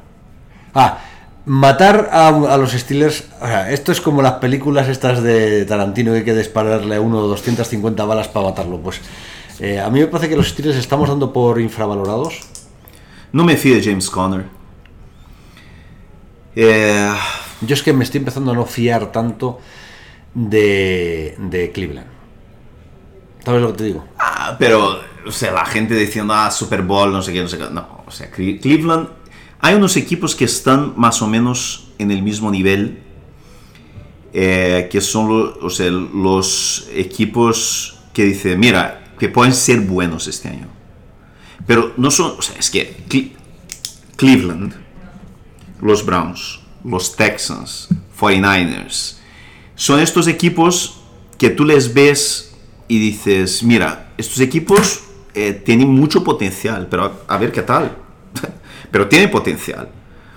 [0.74, 0.98] Ah,
[1.46, 3.24] matar a, a los Steelers.
[3.40, 7.00] O sea, esto es como las películas estas de Tarantino que hay que dispararle a
[7.00, 8.78] uno 250 balas para matarlo.
[8.80, 9.00] Pues
[9.60, 12.40] eh, a mí me parece que los Steelers estamos dando por infravalorados.
[13.32, 14.44] No me fío de James Conner.
[16.54, 17.12] Eh,
[17.60, 19.60] Yo es que me estoy empezando a no fiar tanto
[20.34, 22.15] de, de Cleveland.
[23.46, 24.04] ¿Sabes lo que te digo?
[24.18, 27.56] ah, pero, o sea, la gente diciendo, ah, Super Bowl, no sé qué, no sé
[27.56, 27.68] qué.
[27.70, 29.08] No, o sea, Cle- Cleveland.
[29.60, 33.02] Hay unos equipos que están más o menos en el mismo nivel.
[34.38, 40.26] eh, que son lo- o sea, los equipos que dicen, mira, que pueden ser buenos
[40.26, 40.66] este año.
[41.66, 43.32] Pero no son, o sea, es que Cle-
[44.16, 44.74] Cleveland,
[45.80, 47.88] los Browns, los Texans,
[48.20, 49.16] 49ers,
[49.74, 51.00] son estos equipos
[51.38, 52.54] que tú les ves
[52.88, 55.00] y dices, mira, estos equipos
[55.34, 57.96] eh, tienen mucho potencial, pero a, a ver qué tal.
[58.90, 59.88] pero tienen potencial.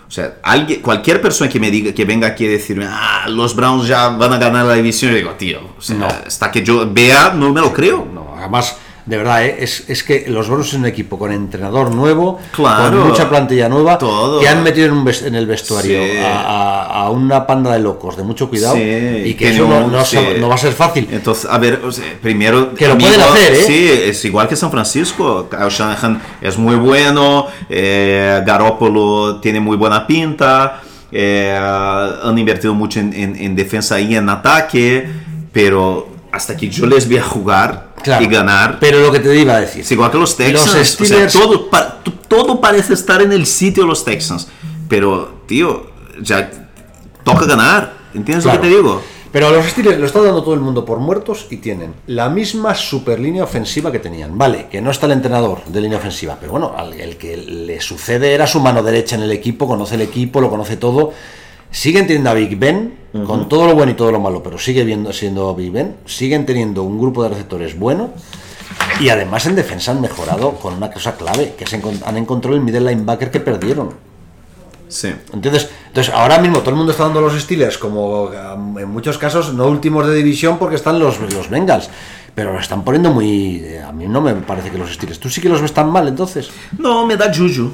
[0.08, 3.56] O sea, alguien, cualquier persona que me diga, que venga aquí a decir, ah, los
[3.56, 6.08] Browns ya van a ganar la división, yo digo, tío, o sea, No.
[6.08, 8.08] hasta que yo vea, no me lo creo.
[8.12, 9.58] No, además, de verdad, ¿eh?
[9.60, 13.00] es, es que los Browns es un equipo con entrenador nuevo, Claro.
[13.00, 14.40] con mucha plantilla nueva, Todo.
[14.40, 16.18] que han metido en, un ves- en el vestuario Sí.
[16.20, 19.86] a, a- a una panda de locos de mucho cuidado Sí, y que eso no,
[19.86, 20.18] un- no sí.
[20.18, 21.08] sa- no va a ser fácil.
[21.12, 22.74] Entonces, a ver, o sea, primero...
[22.76, 23.64] Que lo pueden hacer, ¿eh?
[23.66, 25.50] Sí, es igual que San Francisco.
[25.50, 30.82] Kyle Shanahan es muy bueno, eh, Garoppolo tiene muy buena pinta,
[31.12, 35.08] eh, han invertido mucho en, en- en defensa y en ataque,
[35.52, 38.78] pero hasta que yo les vea jugar Claro, y ganar...
[38.80, 40.74] Pero lo que te iba a decir, igual que los Texans.
[40.74, 44.04] Los o sea, Steelers- todo, pa- t- todo parece estar en el sitio de los
[44.06, 44.48] Texans.
[44.88, 45.88] Pero, tío,
[46.22, 46.50] ya
[47.24, 47.94] toca ganar.
[48.14, 48.58] ¿Entiendes Claro.
[48.58, 49.02] lo que te digo?
[49.32, 52.30] Pero a los Steelers lo está dando todo el mundo por muertos y tienen la
[52.30, 54.36] misma super línea ofensiva que tenían.
[54.40, 57.80] Vale, que no está el entrenador de línea ofensiva, pero bueno, al el que le
[57.80, 61.14] sucede era su mano derecha en el equipo, conoce el equipo, lo conoce todo.
[61.72, 64.84] Siguen teniendo a Big Ben, con todo lo bueno y todo lo malo, pero sigue
[64.84, 65.96] viendo, siendo Big Ben.
[66.06, 68.12] Siguen teniendo un grupo de receptores bueno.
[69.00, 72.62] Y además en defensa han mejorado con una cosa clave, que se han encontrado el
[72.62, 73.94] middle linebacker que perdieron.
[74.88, 75.14] Sí.
[75.34, 79.20] Entonces, entonces, ahora mismo todo el mundo está dando los Steelers como um, en muchos
[79.20, 81.90] casos no últimos de división porque están los, los Bengals.
[82.34, 83.58] Pero lo están poniendo muy.
[83.64, 85.20] eh, A mí no me parece que los Steelers.
[85.20, 86.50] Tú sí que los ves tan mal entonces.
[86.78, 87.72] No, me da juju.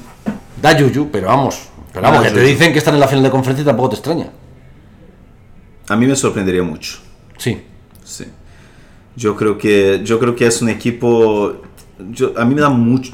[0.61, 1.69] Da yuyu, pero vamos.
[1.95, 3.95] Pero vamos, que te dicen que están en la final de conferencia y tampoco te
[3.95, 4.27] extraña.
[5.87, 6.97] A mí me sorprendería mucho.
[7.37, 7.61] Sí.
[8.03, 8.25] Sí.
[9.15, 11.61] Yo creo que, yo creo que es un equipo.
[12.11, 13.13] yo- a mí me da mucho.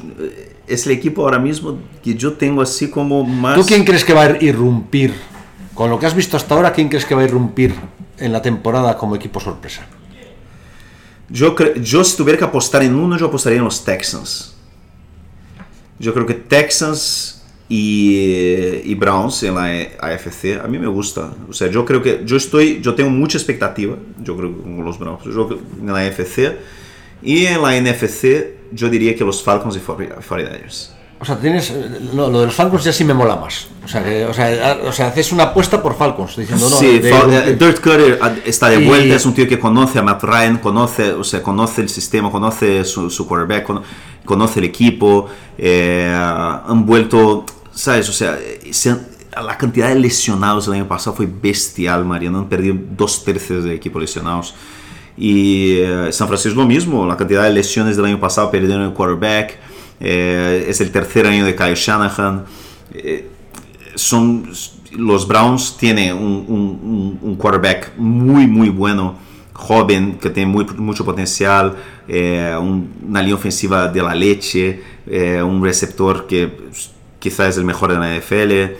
[0.66, 3.56] es el equipo ahora mismo que yo tengo así como más...
[3.56, 5.12] ¿Tú quién crees que va a irrumpir?
[5.74, 7.74] Con lo que has visto hasta ahora, ¿quién crees que va a irrumpir
[8.18, 9.82] en la temporada como equipo sorpresa?
[11.28, 14.54] Yo, yo si tuviera que apostar en uno, yo apostaría en los Texans.
[15.98, 17.41] Yo creo que Texans
[17.76, 19.64] y, y Browns en la
[20.00, 21.30] AFC, a mí me gusta.
[21.48, 24.84] O sea, yo creo que yo estoy, yo tengo mucha expectativa, yo creo que con
[24.84, 25.48] los Browns, yo
[25.80, 26.52] en la AFC.
[27.24, 28.24] Y en la NFC,
[28.72, 30.88] yo diría que los Falcons y 49ers.
[31.20, 31.70] O sea, tienes.
[31.70, 33.68] eh, lo de los Falcons ya sí me mola más.
[33.84, 36.36] O sea, que, o sea, o sea haces una apuesta por Falcons.
[36.36, 39.32] Diciendo, no, sí, de- Fal- de- eh, Dirt Cutter está de Y- vuelta, es un
[39.34, 43.24] tío que conoce a Matt Ryan, conoce, o sea, conoce el sistema, conoce su, su
[43.28, 43.82] quarterback, cono-
[44.24, 48.08] conoce el equipo, eh, han vuelto, ¿sabes?
[48.08, 48.38] O sea,
[49.42, 53.72] la cantidad de lesionados el año pasado fue bestial, Mariano, han perdido dos tercios del
[53.74, 54.54] equipo lesionados.
[55.16, 58.92] Y eh, San Francisco lo mismo, la cantidad de lesiones del año pasado perdieron el
[58.92, 59.58] quarterback,
[60.00, 62.44] eh, es el tercer año de Kyle Shanahan.
[62.94, 63.28] eh,
[63.94, 64.50] son
[64.96, 69.18] los Browns tienen un, un- quarterback muy muy bueno
[69.52, 71.74] joven que tiene mucho potencial
[72.08, 74.82] eh, un- una línea ofensiva de la leche
[75.44, 76.50] un receptor que
[77.22, 78.76] quizás es el mejor de la NFL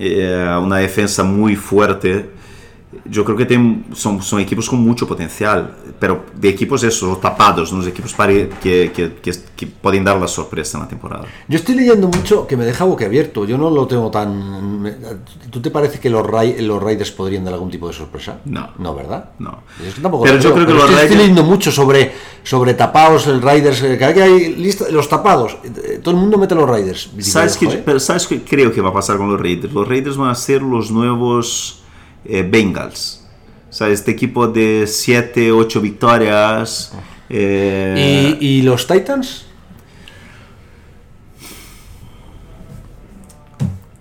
[0.00, 2.28] eh, una defensa muy fuerte
[3.04, 7.70] yo creo que tienen- son, son equipos con mucho potencial, pero de equipos esos, tapados,
[7.72, 8.48] unos equipos que,
[8.94, 11.24] que, que, que pueden dar la sorpresa en la temporada.
[11.48, 13.44] Yo estoy leyendo mucho que me deja boquiabierto.
[13.44, 14.80] Yo no lo tengo tan.
[14.80, 14.94] me-
[15.50, 18.38] ¿Tú te parece que los, Rai- los Raiders podrían dar algún tipo de sorpresa?
[18.46, 18.70] No.
[18.78, 19.30] No, ¿verdad?
[19.38, 19.58] No.
[19.86, 22.72] Es que tampoco Pero yo creo que los estoy, estoy Raiders- leyendo mucho sobre, sobre
[22.74, 23.82] tapados, el Raiders.
[23.82, 27.10] eh, Cada que hay lista, los tapados, eh, todo el mundo mete los Raiders.
[27.12, 27.84] Y digo, ¿Sabes qué, joder.
[27.84, 29.72] pero ¿Sabes qué creo que va a pasar con los Raiders?
[29.74, 31.80] Los Raiders van a ser los nuevos
[32.24, 33.24] eh, Bengals.
[33.70, 34.00] ¿Sabes?
[34.00, 36.92] Este equipo de 7, 8 victorias.
[37.28, 39.44] eh, ¿Y, y los Titans?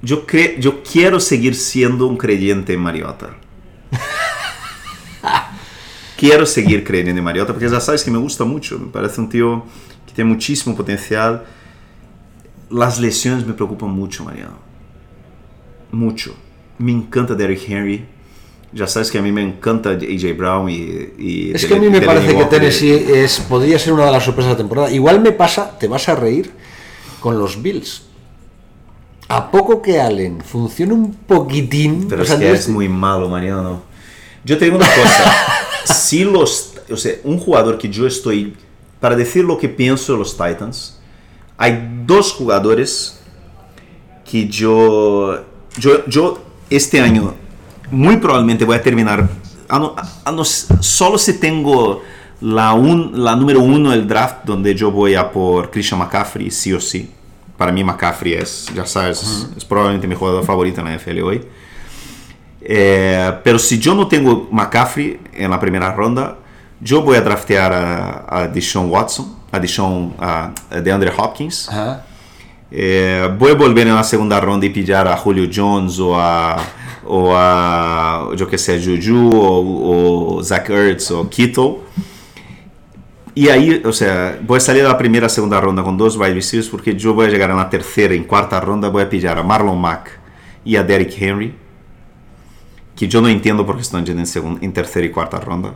[0.01, 3.36] yo, cre- yo quiero seguir siendo un creyente en Mariota.
[6.17, 8.80] quiero seguir creyendo en Mariota porque ya sabes que me gusta mucho.
[8.80, 9.65] Me parece un tío
[10.06, 11.43] que tiene muchísimo potencial.
[12.69, 14.58] Las lesiones me preocupan mucho, Mariano.
[15.91, 16.36] Mucho.
[16.78, 18.06] Me encanta Derrick Henry.
[18.74, 21.13] Ya sabes que a mí me encanta AJ Brown y...
[21.18, 22.46] y Es que a mí me parece que.
[22.46, 24.92] Tennessee es, podría ser una de las sorpresas de la temporada.
[24.92, 26.52] Igual me pasa, te vas a reír,
[27.20, 28.04] con los Bills.
[29.30, 32.08] A poco que Allen funcione un poquitín.
[32.08, 33.82] Pero es que es muy malo, Mariano.
[34.44, 35.34] Yo te digo una cosa.
[35.94, 38.56] si los, o sea, un jugador que yo estoy,
[39.00, 41.00] para decir lo que pienso de los Titans,
[41.58, 43.20] hay dos jugadores
[44.30, 45.44] que yo,
[45.78, 47.34] yo, yo este año
[47.91, 49.27] muy probablemente voy a terminar,
[49.69, 52.01] a no- a no- solo si tengo
[52.41, 56.73] la, un- la número uno del draft donde yo voy a por Christian McCaffrey, sí
[56.73, 57.12] o sí.
[57.58, 61.43] Para mí McCaffrey es, ya sabes, es probablemente mi jugador favorito en la NFL hoy.
[62.62, 66.38] Eh, pero si yo no tengo McCaffrey en la primera ronda,
[66.82, 71.69] yo voy a draftear a, a Deshaun Watson, a Deshaun, a, a DeAndre Hopkins.
[71.69, 72.03] Ajá.
[72.69, 76.58] Eh, voy a volver en la segunda ronda y pillar a Julio Jones o a,
[77.06, 81.77] o a yo que sé, Juju o, o Zach Ertz o Kittle.
[83.34, 86.34] Y ahí, o sea, voy a salir de la primera segunda ronda con dos wide
[86.34, 89.43] receivers porque yo voy a llegar en la tercera, en cuarta ronda, a pillar a
[89.43, 90.19] Marlon Mack
[90.65, 91.53] y a Derrick Henry.
[92.95, 95.75] Que yo no entiendo por qué están yendo en, segun- en tercera y cuarta ronda.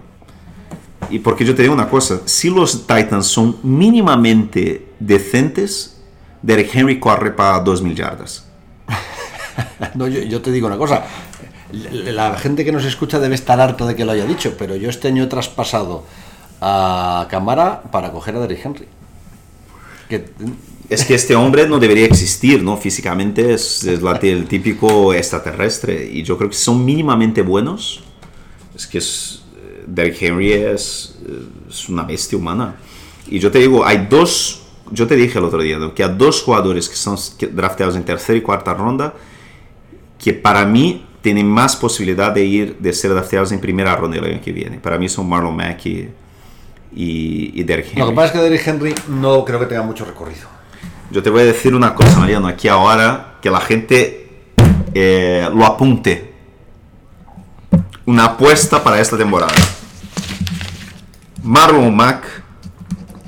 [1.11, 6.00] Y porque yo te digo una cosa, si los Titans son mínimamente decentes,
[6.41, 8.45] Derrick Henry corre para 2.000 yardas.
[9.95, 11.03] No, yo, yo te digo una cosa.
[11.73, 14.75] La la gente que nos escucha debe estar harto de que lo haya dicho, pero
[14.75, 16.05] yo este año he traspasado
[16.61, 18.87] a Camara para coger a Derrick Henry.
[20.09, 20.29] Que,
[20.89, 22.77] Es que este hombre no debería existir, ¿no?
[22.77, 26.09] Físicamente es, es la- el típico extraterrestre.
[26.11, 28.03] Y yo creo que son mínimamente buenos.
[28.75, 32.75] Es que es, eh, Derrick Henry es, eh, es una bestia humana.
[33.27, 34.60] Y yo te digo, hay dos,
[34.91, 35.93] yo te dije el otro día, ¿no?
[35.93, 37.17] que hay dos jugadores que son
[37.51, 39.13] drafteados en tercera y cuarta ronda
[40.19, 44.25] que para mí tienen más posibilidad de ir, de ser drafteados en primera ronda el
[44.25, 44.77] año que viene.
[44.77, 46.09] Para mí son Marlon Mack y,
[46.95, 48.01] y, y Derrick Henry.
[48.01, 50.47] lo que pasa es que Derrick Henry no creo que tenga mucho recorrido.
[51.11, 54.29] Yo te voy a decir una cosa, Mariano, aquí ahora, que la gente
[54.93, 56.31] eh, lo apunte.
[58.05, 59.53] Una apuesta para esta temporada.
[61.43, 62.23] Marlon Mack,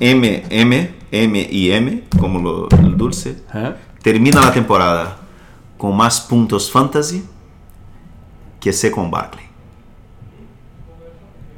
[0.00, 3.42] M, M, y M, como lo, el dulce,
[4.02, 5.16] termina la temporada
[5.78, 7.24] con más puntos fantasy
[8.60, 9.44] que Second Barkley.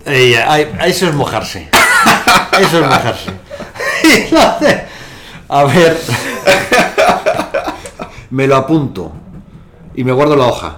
[0.04, 1.68] Ey, ay, eso es mojarse.
[2.60, 3.30] Eso es mojarse.
[5.48, 5.96] A ver.
[8.30, 9.12] me lo apunto
[9.94, 10.76] y me guardo la hoja.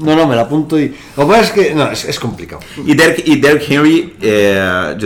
[0.00, 0.88] No, no, me lo apunto y.
[1.16, 1.74] Lo que pasa es que.
[1.74, 2.62] No, es, complicado.
[2.84, 4.96] Y Derek, y Derek Henry, eh,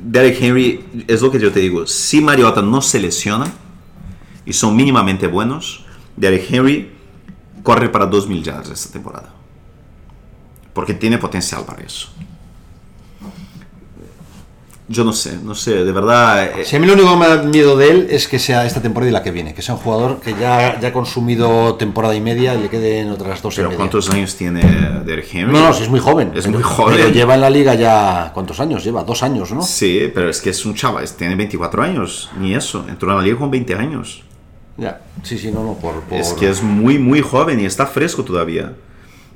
[0.00, 3.52] Derek Henry, es lo que yo te digo, si Mariota no se lesiona
[4.44, 5.84] y son mínimamente buenos,
[6.16, 6.90] Derek Henry
[7.62, 9.34] corre para 2.000 yardas esta temporada.
[10.72, 12.08] Porque tiene potencial para eso.
[14.88, 16.44] Yo no sé, no sé, de verdad...
[16.60, 18.64] eh, Si a mí lo único que me da miedo de él es que sea
[18.66, 21.74] esta temporada y la que viene, que sea un jugador que ya, ya ha consumido
[21.74, 23.78] temporada y media y le queden otras dos y pero media.
[23.78, 24.60] ¿cuántos años tiene
[25.04, 25.52] Derek Henry?
[25.52, 26.30] No, no, si es muy joven.
[26.36, 26.94] Es muy joven.
[26.98, 28.30] Pero lleva en la liga ya.
[28.32, 28.84] ¿Cuántos años?
[28.84, 29.60] Lleva dos años, ¿no?
[29.62, 33.22] Sí, pero es que es un chaval, tiene 24 años, ni eso, entró en la
[33.24, 34.22] liga con 20 años.
[34.76, 35.00] Ya.
[35.24, 36.00] Sí, sí, no, no, por.
[36.02, 38.72] por- Es que es muy, muy joven y está fresco todavía.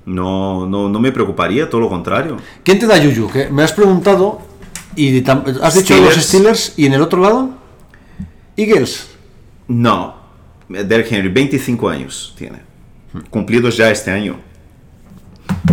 [0.06, 2.36] No, no, no me preocuparía, todo lo contrario.
[2.62, 3.28] ¿Quién te da Yuyu?
[3.30, 4.42] Que me has preguntado
[4.96, 5.18] y
[5.62, 6.24] has dicho los Steelers.
[6.26, 7.50] Steelers y en el otro lado
[8.56, 9.08] Eagles.
[9.68, 10.14] No,
[10.68, 12.60] Derek Henry, 25 años tiene.
[13.30, 14.36] Cumplidos ya este año.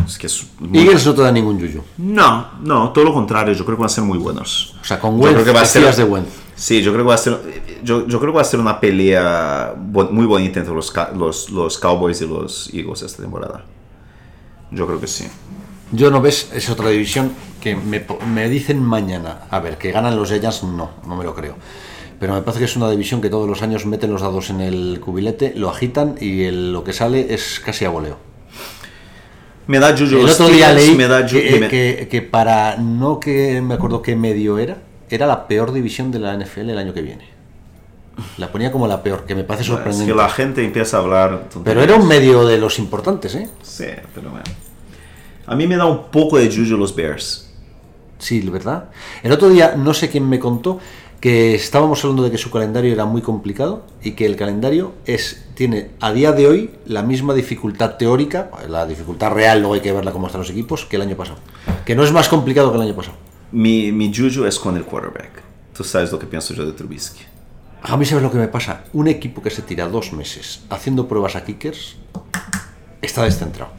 [0.05, 1.83] Es que es muy- Eagles no te da ningún Yuyu.
[1.97, 4.75] No, no, todo lo contrario, yo creo que van a ser muy buenos.
[4.81, 6.29] O sea, con Yo Wentz creo que va a ser- de Wentz.
[6.55, 7.37] Sí, yo creo que va a ser,
[7.83, 11.77] yo, yo creo que va a ser una pelea muy bonita entre los, los, los
[11.77, 13.63] Cowboys y los Eagles esta temporada.
[14.71, 15.25] Yo creo que sí.
[15.91, 17.31] Yo no ves, es otra división
[17.61, 19.41] que me, me dicen mañana.
[19.49, 21.55] A ver, que ganan los Giants, no, no me lo creo.
[22.19, 24.59] Pero me parece que es una división que todos los años meten los dados en
[24.61, 28.17] el cubilete, lo agitan y el- lo que sale es casi a voleo.
[29.67, 33.19] Me da Juju El otro día leí me da que, me- que- que para no
[33.19, 34.77] que me acuerdo qué medio era,
[35.09, 37.25] era la peor división de la NFL el año que viene.
[38.37, 40.11] La ponía como la peor, que me parece Es sorprendente.
[40.11, 41.49] que la gente empieza a hablar.
[41.63, 43.47] Pero era un medio de los importantes, ¿eh?
[43.61, 43.85] Sí,
[44.15, 44.45] pero bueno.
[45.47, 47.49] A mí me da un poco de Juju los Bears.
[48.19, 48.89] Sí, ¿verdad?
[49.23, 50.79] El otro día no sé quién me contó
[51.21, 55.45] que estábamos hablando de que su calendario era muy complicado y que el calendario es
[55.55, 59.91] tiene a día de hoy la misma dificultad teórica, la dificultad real, luego hay que
[59.91, 61.39] verla cómo están los equipos, que el año pasado.
[61.85, 63.15] Que no es más complicado que el año pasado.
[63.51, 65.43] Mi, mi Juju es con el quarterback.
[65.75, 67.23] Tú sabes lo que pienso yo de Trubisky.
[67.83, 68.83] A mí sabes lo que me pasa.
[68.91, 71.95] Un equipo que se tira dos meses haciendo pruebas a kickers
[73.01, 73.76] está descentrado.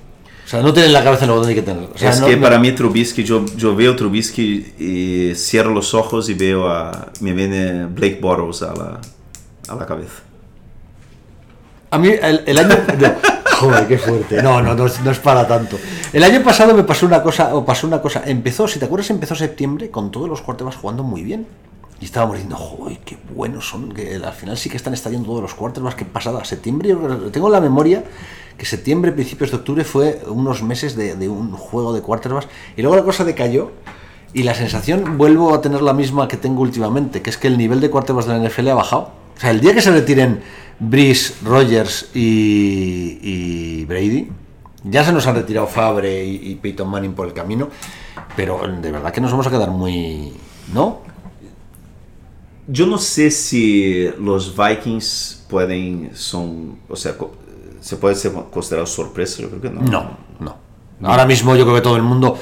[0.48, 1.90] O sea, no tienen la cabeza en donde hay que tener.
[1.94, 5.74] O sea, es no- que no- para mí Trubisky, yo, yo veo Trubisky y cierro
[5.74, 7.12] los ojos y veo a...
[7.20, 9.00] Me viene Blake Bortles a la,
[9.68, 10.22] a la cabeza.
[11.90, 12.76] A mí el, el año...
[13.58, 14.42] joder, qué fuerte.
[14.42, 15.78] No, no, no es, no es para tanto.
[16.14, 18.22] El año pasado me pasó una cosa, o pasó una cosa.
[18.24, 21.46] Empezó, si te acuerdas, empezó septiembre con todos los quarterbacks jugando muy bien.
[22.00, 23.92] Y estábamos diciendo, joder, qué buenos son.
[24.24, 26.96] Al final sí que están estallando todos los quarterbacks que pasado a septiembre.
[27.32, 28.04] tengo en la memoria
[28.56, 32.48] que septiembre, principios de octubre fue unos meses de, un juego de quarterbacks.
[32.76, 33.72] Y luego la cosa decayó.
[34.32, 37.56] Y la sensación vuelvo a tener la misma que tengo últimamente, que es que el
[37.56, 39.10] nivel de quarterbacks de la NFL ha bajado.
[39.36, 40.40] O sea, el día que se retiren
[40.78, 44.28] Breeze, Rogers y, y Brady,
[44.84, 47.68] ya se nos han retirado Fabre y Peyton Manning por el camino,
[48.36, 50.32] pero de verdad que nos vamos a quedar muy...
[50.72, 51.00] ¿No?
[52.70, 57.16] Yo no sé si los Vikings pueden, son, o sea,
[57.80, 59.80] se puede ser considerado sorpresa, yo creo que no.
[59.80, 60.56] No, no.
[61.08, 62.38] Ahora mismo yo creo que todo el mundo...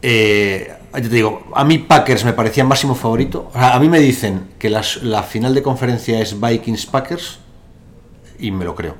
[0.00, 3.50] eh, yo te digo, a mí Packers me parecía máximo favorito.
[3.52, 7.38] A mí me dicen que la final de conferencia es Vikings-Packers
[8.38, 8.94] y me lo creo.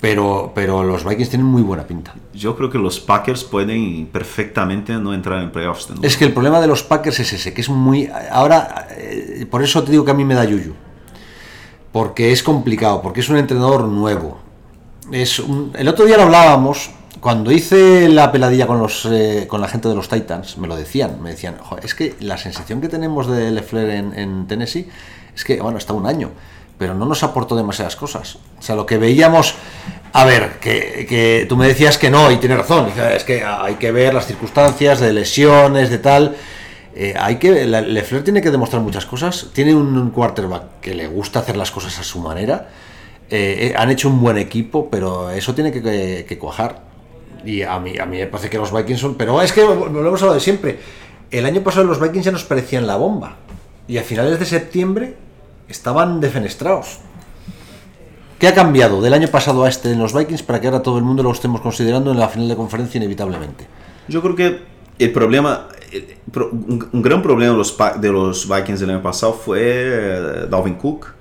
[0.00, 2.14] Pero, pero los Vikings tienen muy buena pinta.
[2.32, 5.88] Yo creo que los Packers pueden perfectamente no entrar en playoffs.
[5.88, 6.06] de nuevo.
[6.06, 8.08] Es que el problema de los Packers es ese, que es muy...
[8.30, 10.72] Ahora, eh, por eso te digo que a mí me da yuyu.
[11.92, 14.38] Porque es complicado, porque es un entrenador nuevo.
[15.12, 16.90] Es un- el otro día lo hablábamos,
[17.20, 20.76] cuando hice la peladilla con, los, eh, con la gente de los Titans, me lo
[20.76, 24.88] decían, me decían, "Joder, es que la sensación que tenemos de Lefler en, en Tennessee
[25.34, 26.30] es que, bueno, está un año,
[26.80, 28.38] pero no nos aportó demasiadas cosas.
[28.58, 29.54] O sea, lo que veíamos,
[30.14, 33.44] a ver, que, que tú me decías que no, y tienes razón, dice, es que
[33.44, 36.36] hay que ver las circunstancias de lesiones, de tal.
[36.94, 37.52] Eh, hay que
[38.24, 39.48] tiene que demostrar muchas cosas.
[39.52, 42.70] Tiene un, quarterback que le gusta hacer las cosas a su manera.
[43.28, 46.80] Eh, eh, han hecho un buen equipo, pero eso tiene que, cuajar.
[47.44, 49.14] Y a mí, a mí me parece que los Vikings son.
[49.16, 50.78] Pero es que volvemos a lo de siempre.
[51.30, 53.36] El año pasado los Vikings ya nos parecían la bomba.
[53.86, 55.28] Y a finales de septiembre
[55.70, 56.98] estaban defenestrados.
[58.38, 60.98] ¿Qué ha cambiado del año pasado a este en los Vikings para que ahora todo
[60.98, 63.66] el mundo lo estemos considerando en la final de conferencia inevitablemente?
[64.08, 64.62] Yo creo que
[64.98, 65.68] el problema,
[66.34, 70.74] un, gran problema de los, Pa- de los Vikings del año pasado fue eh, Dalvin
[70.74, 71.14] Cook.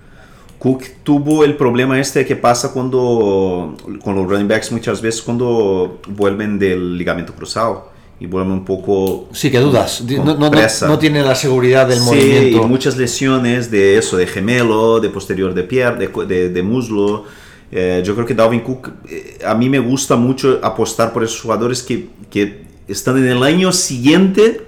[0.60, 6.00] Cook tuvo el problema este que pasa cuando con los running backs muchas veces cuando
[6.08, 9.30] vuelven del ligamento cruzado, y vuelve un poco...
[9.32, 10.02] Sí, que dudas.
[10.02, 10.50] No, no-
[10.88, 12.58] no- tiene la seguridad del Sí, movimiento.
[12.64, 17.26] y muchas lesiones de eso, de gemelo, de posterior de pierna, de, de- de muslo.
[17.72, 21.40] Eh, yo creo que Dalvin Cook, eh, a mí me gusta mucho apostar por esos
[21.42, 24.62] jugadores que, que están en el año siguiente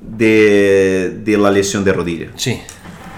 [0.00, 2.58] de, de la lesión de rodilla, Sí,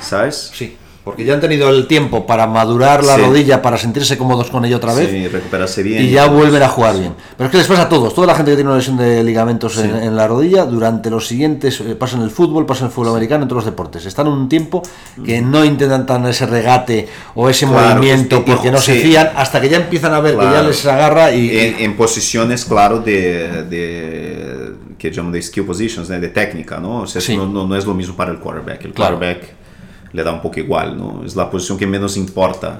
[0.01, 0.51] ¿sabes?
[0.55, 0.77] sí.
[1.07, 3.20] Porque ya han tenido el tiempo para madurar la Sí.
[3.22, 5.09] rodilla, para sentirse cómodos con ella otra vez.
[5.09, 6.02] Sí, recuperarse bien.
[6.04, 7.14] y ya vuelven a jugar bien.
[7.36, 9.22] Pero es que les pasa a todos, toda la gente que tiene una lesión de
[9.22, 9.96] ligamentos en, Sí.
[10.02, 13.11] en la rodilla, durante los siguientes, eh, pasa en el fútbol, pasa en el fútbol
[13.11, 14.04] americano, en todos los deportes.
[14.04, 14.82] Están un tiempo
[15.24, 19.00] que no intentan tan ese regate o ese Claro, movimiento porque no se sí.
[19.07, 20.66] fían, hasta que ya empiezan a ver que ya Claro.
[20.66, 21.57] les agarra y...
[21.57, 27.02] en, en posiciones, claro, de, de que llaman de skill positions, de técnica, ¿no?
[27.02, 27.36] O sea, Sí.
[27.36, 28.84] no, no, no es lo mismo para el quarterback.
[28.86, 29.20] El Claro.
[30.16, 31.22] Le da un poco igual, ¿no?
[31.24, 32.78] Es la posición que menos importa.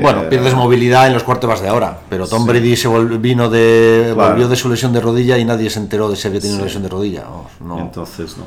[0.00, 2.48] Bueno, Eh, pierdes movilidad en los cuartos de ahora, pero Tom Sí.
[2.48, 2.88] Brady se
[3.18, 4.30] vino de Claro.
[4.30, 6.64] volvió de su lesión de rodilla y nadie se enteró de si había tenido una
[6.64, 7.24] lesión de rodilla.
[7.60, 7.78] No.
[7.78, 8.44] Entonces, no.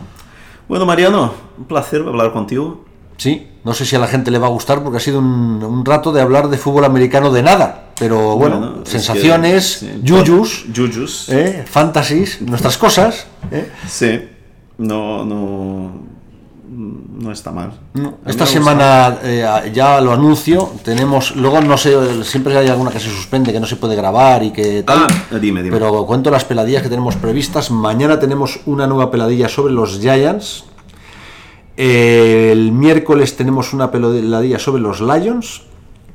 [0.68, 2.84] Bueno, Mariano, un placer hablar contigo.
[3.18, 5.64] Sí, no sé si a la gente le va a gustar porque ha sido un,
[5.64, 10.00] un rato de hablar de fútbol americano de nada, pero bueno, es sensaciones, que- sí.
[10.04, 11.30] yuyus, Yuyus.
[11.30, 11.64] ¿eh?
[11.68, 13.28] fantasies, nuestras cosas.
[13.52, 13.70] ¿eh?
[13.88, 14.28] Sí.
[14.80, 15.92] No, no,
[17.20, 17.74] no está mal.
[18.26, 23.10] Esta semana eh, ya lo anuncio, tenemos, luego no sé, siempre hay alguna que se
[23.10, 25.08] suspende, que no se puede grabar y que tal.
[25.32, 25.76] Ah, dime, dime.
[25.78, 27.72] Pero cuento las peladillas que tenemos previstas.
[27.72, 30.66] Mañana tenemos una nueva peladilla sobre los Giants.
[31.76, 35.64] El miércoles tenemos una peladilla sobre los Lions.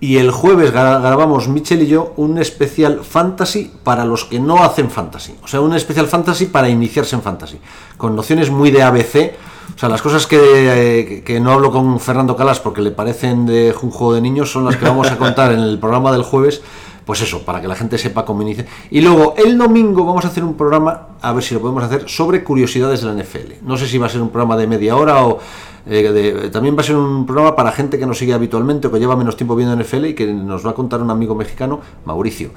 [0.01, 4.64] Y el jueves gra- grabamos Michel y yo un especial fantasy para los que no
[4.64, 5.37] hacen fantasy.
[5.45, 7.59] O sea, un especial fantasy para iniciarse en fantasy.
[7.97, 9.35] Con nociones muy de ABC.
[9.83, 13.74] Sea, las cosas que, eh, que no hablo con Fernando Calas porque le parecen de
[13.83, 16.62] un juego de niños son las que vamos a contar en el programa del jueves.
[17.05, 18.64] Pues eso, para que la gente sepa cómo inicia.
[18.93, 22.09] Y luego el domingo vamos a hacer un programa, a ver si lo podemos hacer,
[22.09, 23.55] sobre curiosidades de la NFL.
[23.62, 25.41] No sé si va a ser un programa de media hora o
[25.89, 29.01] eh, también va a ser un programa para gente que nos sigue habitualmente o que
[29.01, 32.51] lleva menos tiempo viendo NFL y que nos va a contar un amigo mexicano, Mauricio.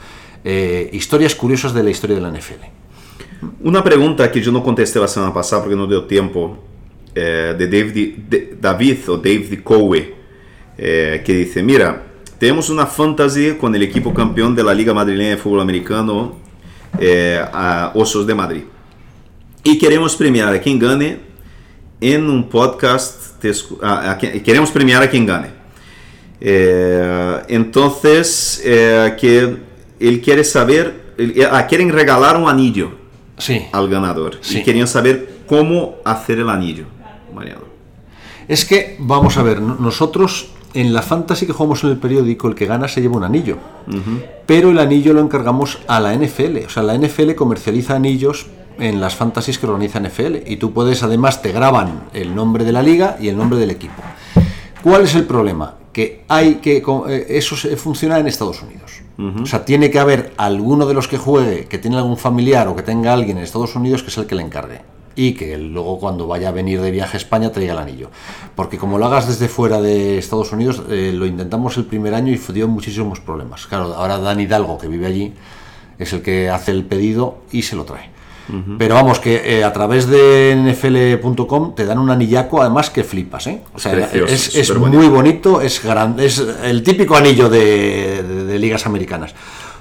[0.43, 2.65] eh, historias curiosas de la historia de la NFL.
[3.63, 6.59] Una pregunta que yo no contesté la semana pasada porque no dio tiempo,
[7.16, 10.13] eh, de David, de- David o David Cowe,
[10.78, 12.03] eh, que dice, mira,
[12.38, 16.36] tenemos una fantasy con el equipo campeón de la Liga Madrileña de Fútbol Americano,
[16.99, 18.63] eh, a Osos de Madrid.
[19.63, 21.20] Y queremos premiar a quien gane
[22.01, 23.51] en un podcast, te
[23.82, 25.47] a- a queremos premiar a quien gane.
[27.47, 29.55] Entonces, eh, que
[29.99, 31.13] él quiere saber,
[31.51, 32.91] ah, quieren regalar un anillo
[33.38, 33.61] Sí.
[33.72, 34.38] al ganador.
[34.41, 34.59] Sí.
[34.59, 36.86] Y querían saber cómo hacer el anillo,
[37.36, 37.61] Mariano.
[38.47, 42.47] Es que, vamos a ver, no- nosotros en la fantasy que jugamos en el periódico,
[42.47, 43.57] el que gana se lleva un anillo.
[44.45, 46.65] Pero el anillo lo encargamos a la NFL.
[46.65, 50.43] O sea, la NFL comercializa anillos en las fantasies que organiza NFL.
[50.47, 53.71] Y tú puedes, además, te graban el nombre de la liga y el nombre del
[53.71, 54.01] equipo.
[54.83, 55.75] ¿Cuál es el problema?
[55.93, 56.83] Que hay que.
[57.07, 58.91] eh, Eso se- funciona en Estados Unidos.
[59.17, 62.75] O sea, tiene que haber alguno de los que juegue que tiene algún familiar o
[62.75, 64.81] que tenga alguien en Estados Unidos que es el que le encargue.
[65.18, 68.09] Y que luego cuando vaya a venir de viaje a España traiga el anillo.
[68.55, 72.34] Porque como lo hagas desde fuera de Estados Unidos, eh, lo intentamos el primer año
[72.34, 73.66] y dio muchísimos problemas.
[73.68, 75.34] Claro, ahora Dan Hidalgo, que vive allí,
[75.97, 78.13] es el que hace el pedido y se lo trae.
[78.78, 83.47] Pero vamos, que eh, a través de nfl.com te dan un anillaco, además que flipas,
[83.47, 83.61] ¿eh?
[83.74, 88.59] O sea, Precioso, es, muy bonito, es grande, es el típico anillo de, de- de
[88.59, 89.34] ligas americanas.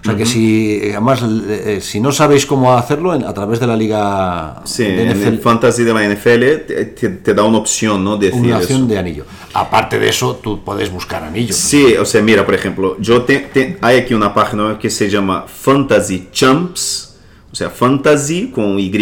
[0.04, 3.66] O sea que si, además, eh, si no sabéis cómo hacerlo, en- a través de
[3.66, 7.42] la liga Sí, de en el NFL, fantasy de la NFL te, te- te da
[7.44, 8.18] una opción, ¿no?
[8.18, 8.64] Decir una eso.
[8.64, 9.24] opción de anillo.
[9.54, 11.56] Aparte de eso, tú puedes buscar anillos.
[11.56, 15.46] Sí, o sea, mira, por ejemplo, yo te, hay aquí una página que se llama
[15.48, 17.16] Fantasy Champs,
[17.50, 18.92] o sea, Fantasy con Y,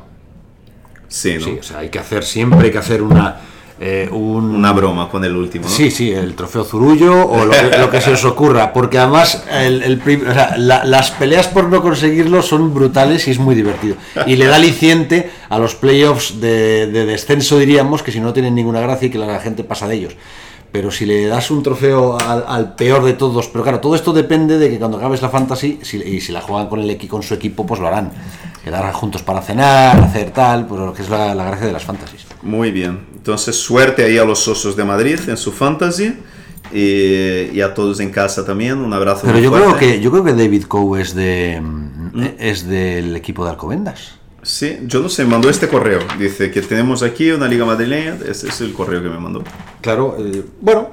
[1.07, 1.45] Sí, ¿no?
[1.45, 3.39] Sí, o sea, hay que hacer siempre, hay que hacer una...
[3.81, 5.71] eh, un- Una broma con el último, ¿no?
[5.73, 9.43] Sí, sí, el trofeo Zurullo o lo que, lo que se os ocurra, porque además
[9.51, 13.39] el, el prim- o sea, la- las peleas por no conseguirlo son brutales y es
[13.39, 13.95] muy divertido.
[14.27, 18.53] Y le da aliciente a los playoffs de, de descenso, diríamos, que si no tienen
[18.55, 20.15] ninguna gracia y que la gente pasa de ellos.
[20.71, 24.13] Pero si le das un trofeo al, al peor de todos, pero claro, todo esto
[24.13, 27.23] depende de que cuando acabes la fantasy, si, y si la juegan con el con
[27.23, 28.11] su equipo, pues lo harán.
[28.63, 31.83] Quedar juntos para cenar, hacer tal, pues lo que es la, la gracia de las
[31.85, 32.28] fantasies.
[32.41, 33.07] Muy bien.
[33.15, 36.13] Entonces, suerte ahí a los socios de Madrid en su fantasy.
[36.71, 38.77] Y, y a todos en casa también.
[38.77, 39.21] Un abrazo.
[39.23, 41.89] Pero muy yo creo que yo creo que David Coe es de mm,
[42.37, 44.19] es del equipo de Alcobendas.
[44.41, 45.99] Sí, yo no sé, mandó este correo.
[46.17, 48.17] Dice que tenemos aquí una liga madrileña.
[48.27, 49.43] Ese es el correo que me mandó.
[49.81, 50.89] Claro, eh, bueno,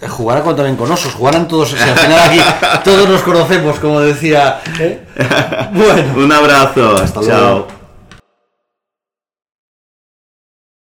[0.00, 2.40] eh, jugará con, también con osos, jugarán todos, o sea, al final aquí
[2.84, 4.60] todos nos conocemos, como decía.
[4.78, 5.00] ¿eh?
[5.72, 6.24] Bueno.
[6.24, 6.96] Un abrazo.
[6.96, 7.66] Hasta luego.
[7.68, 7.81] Chao.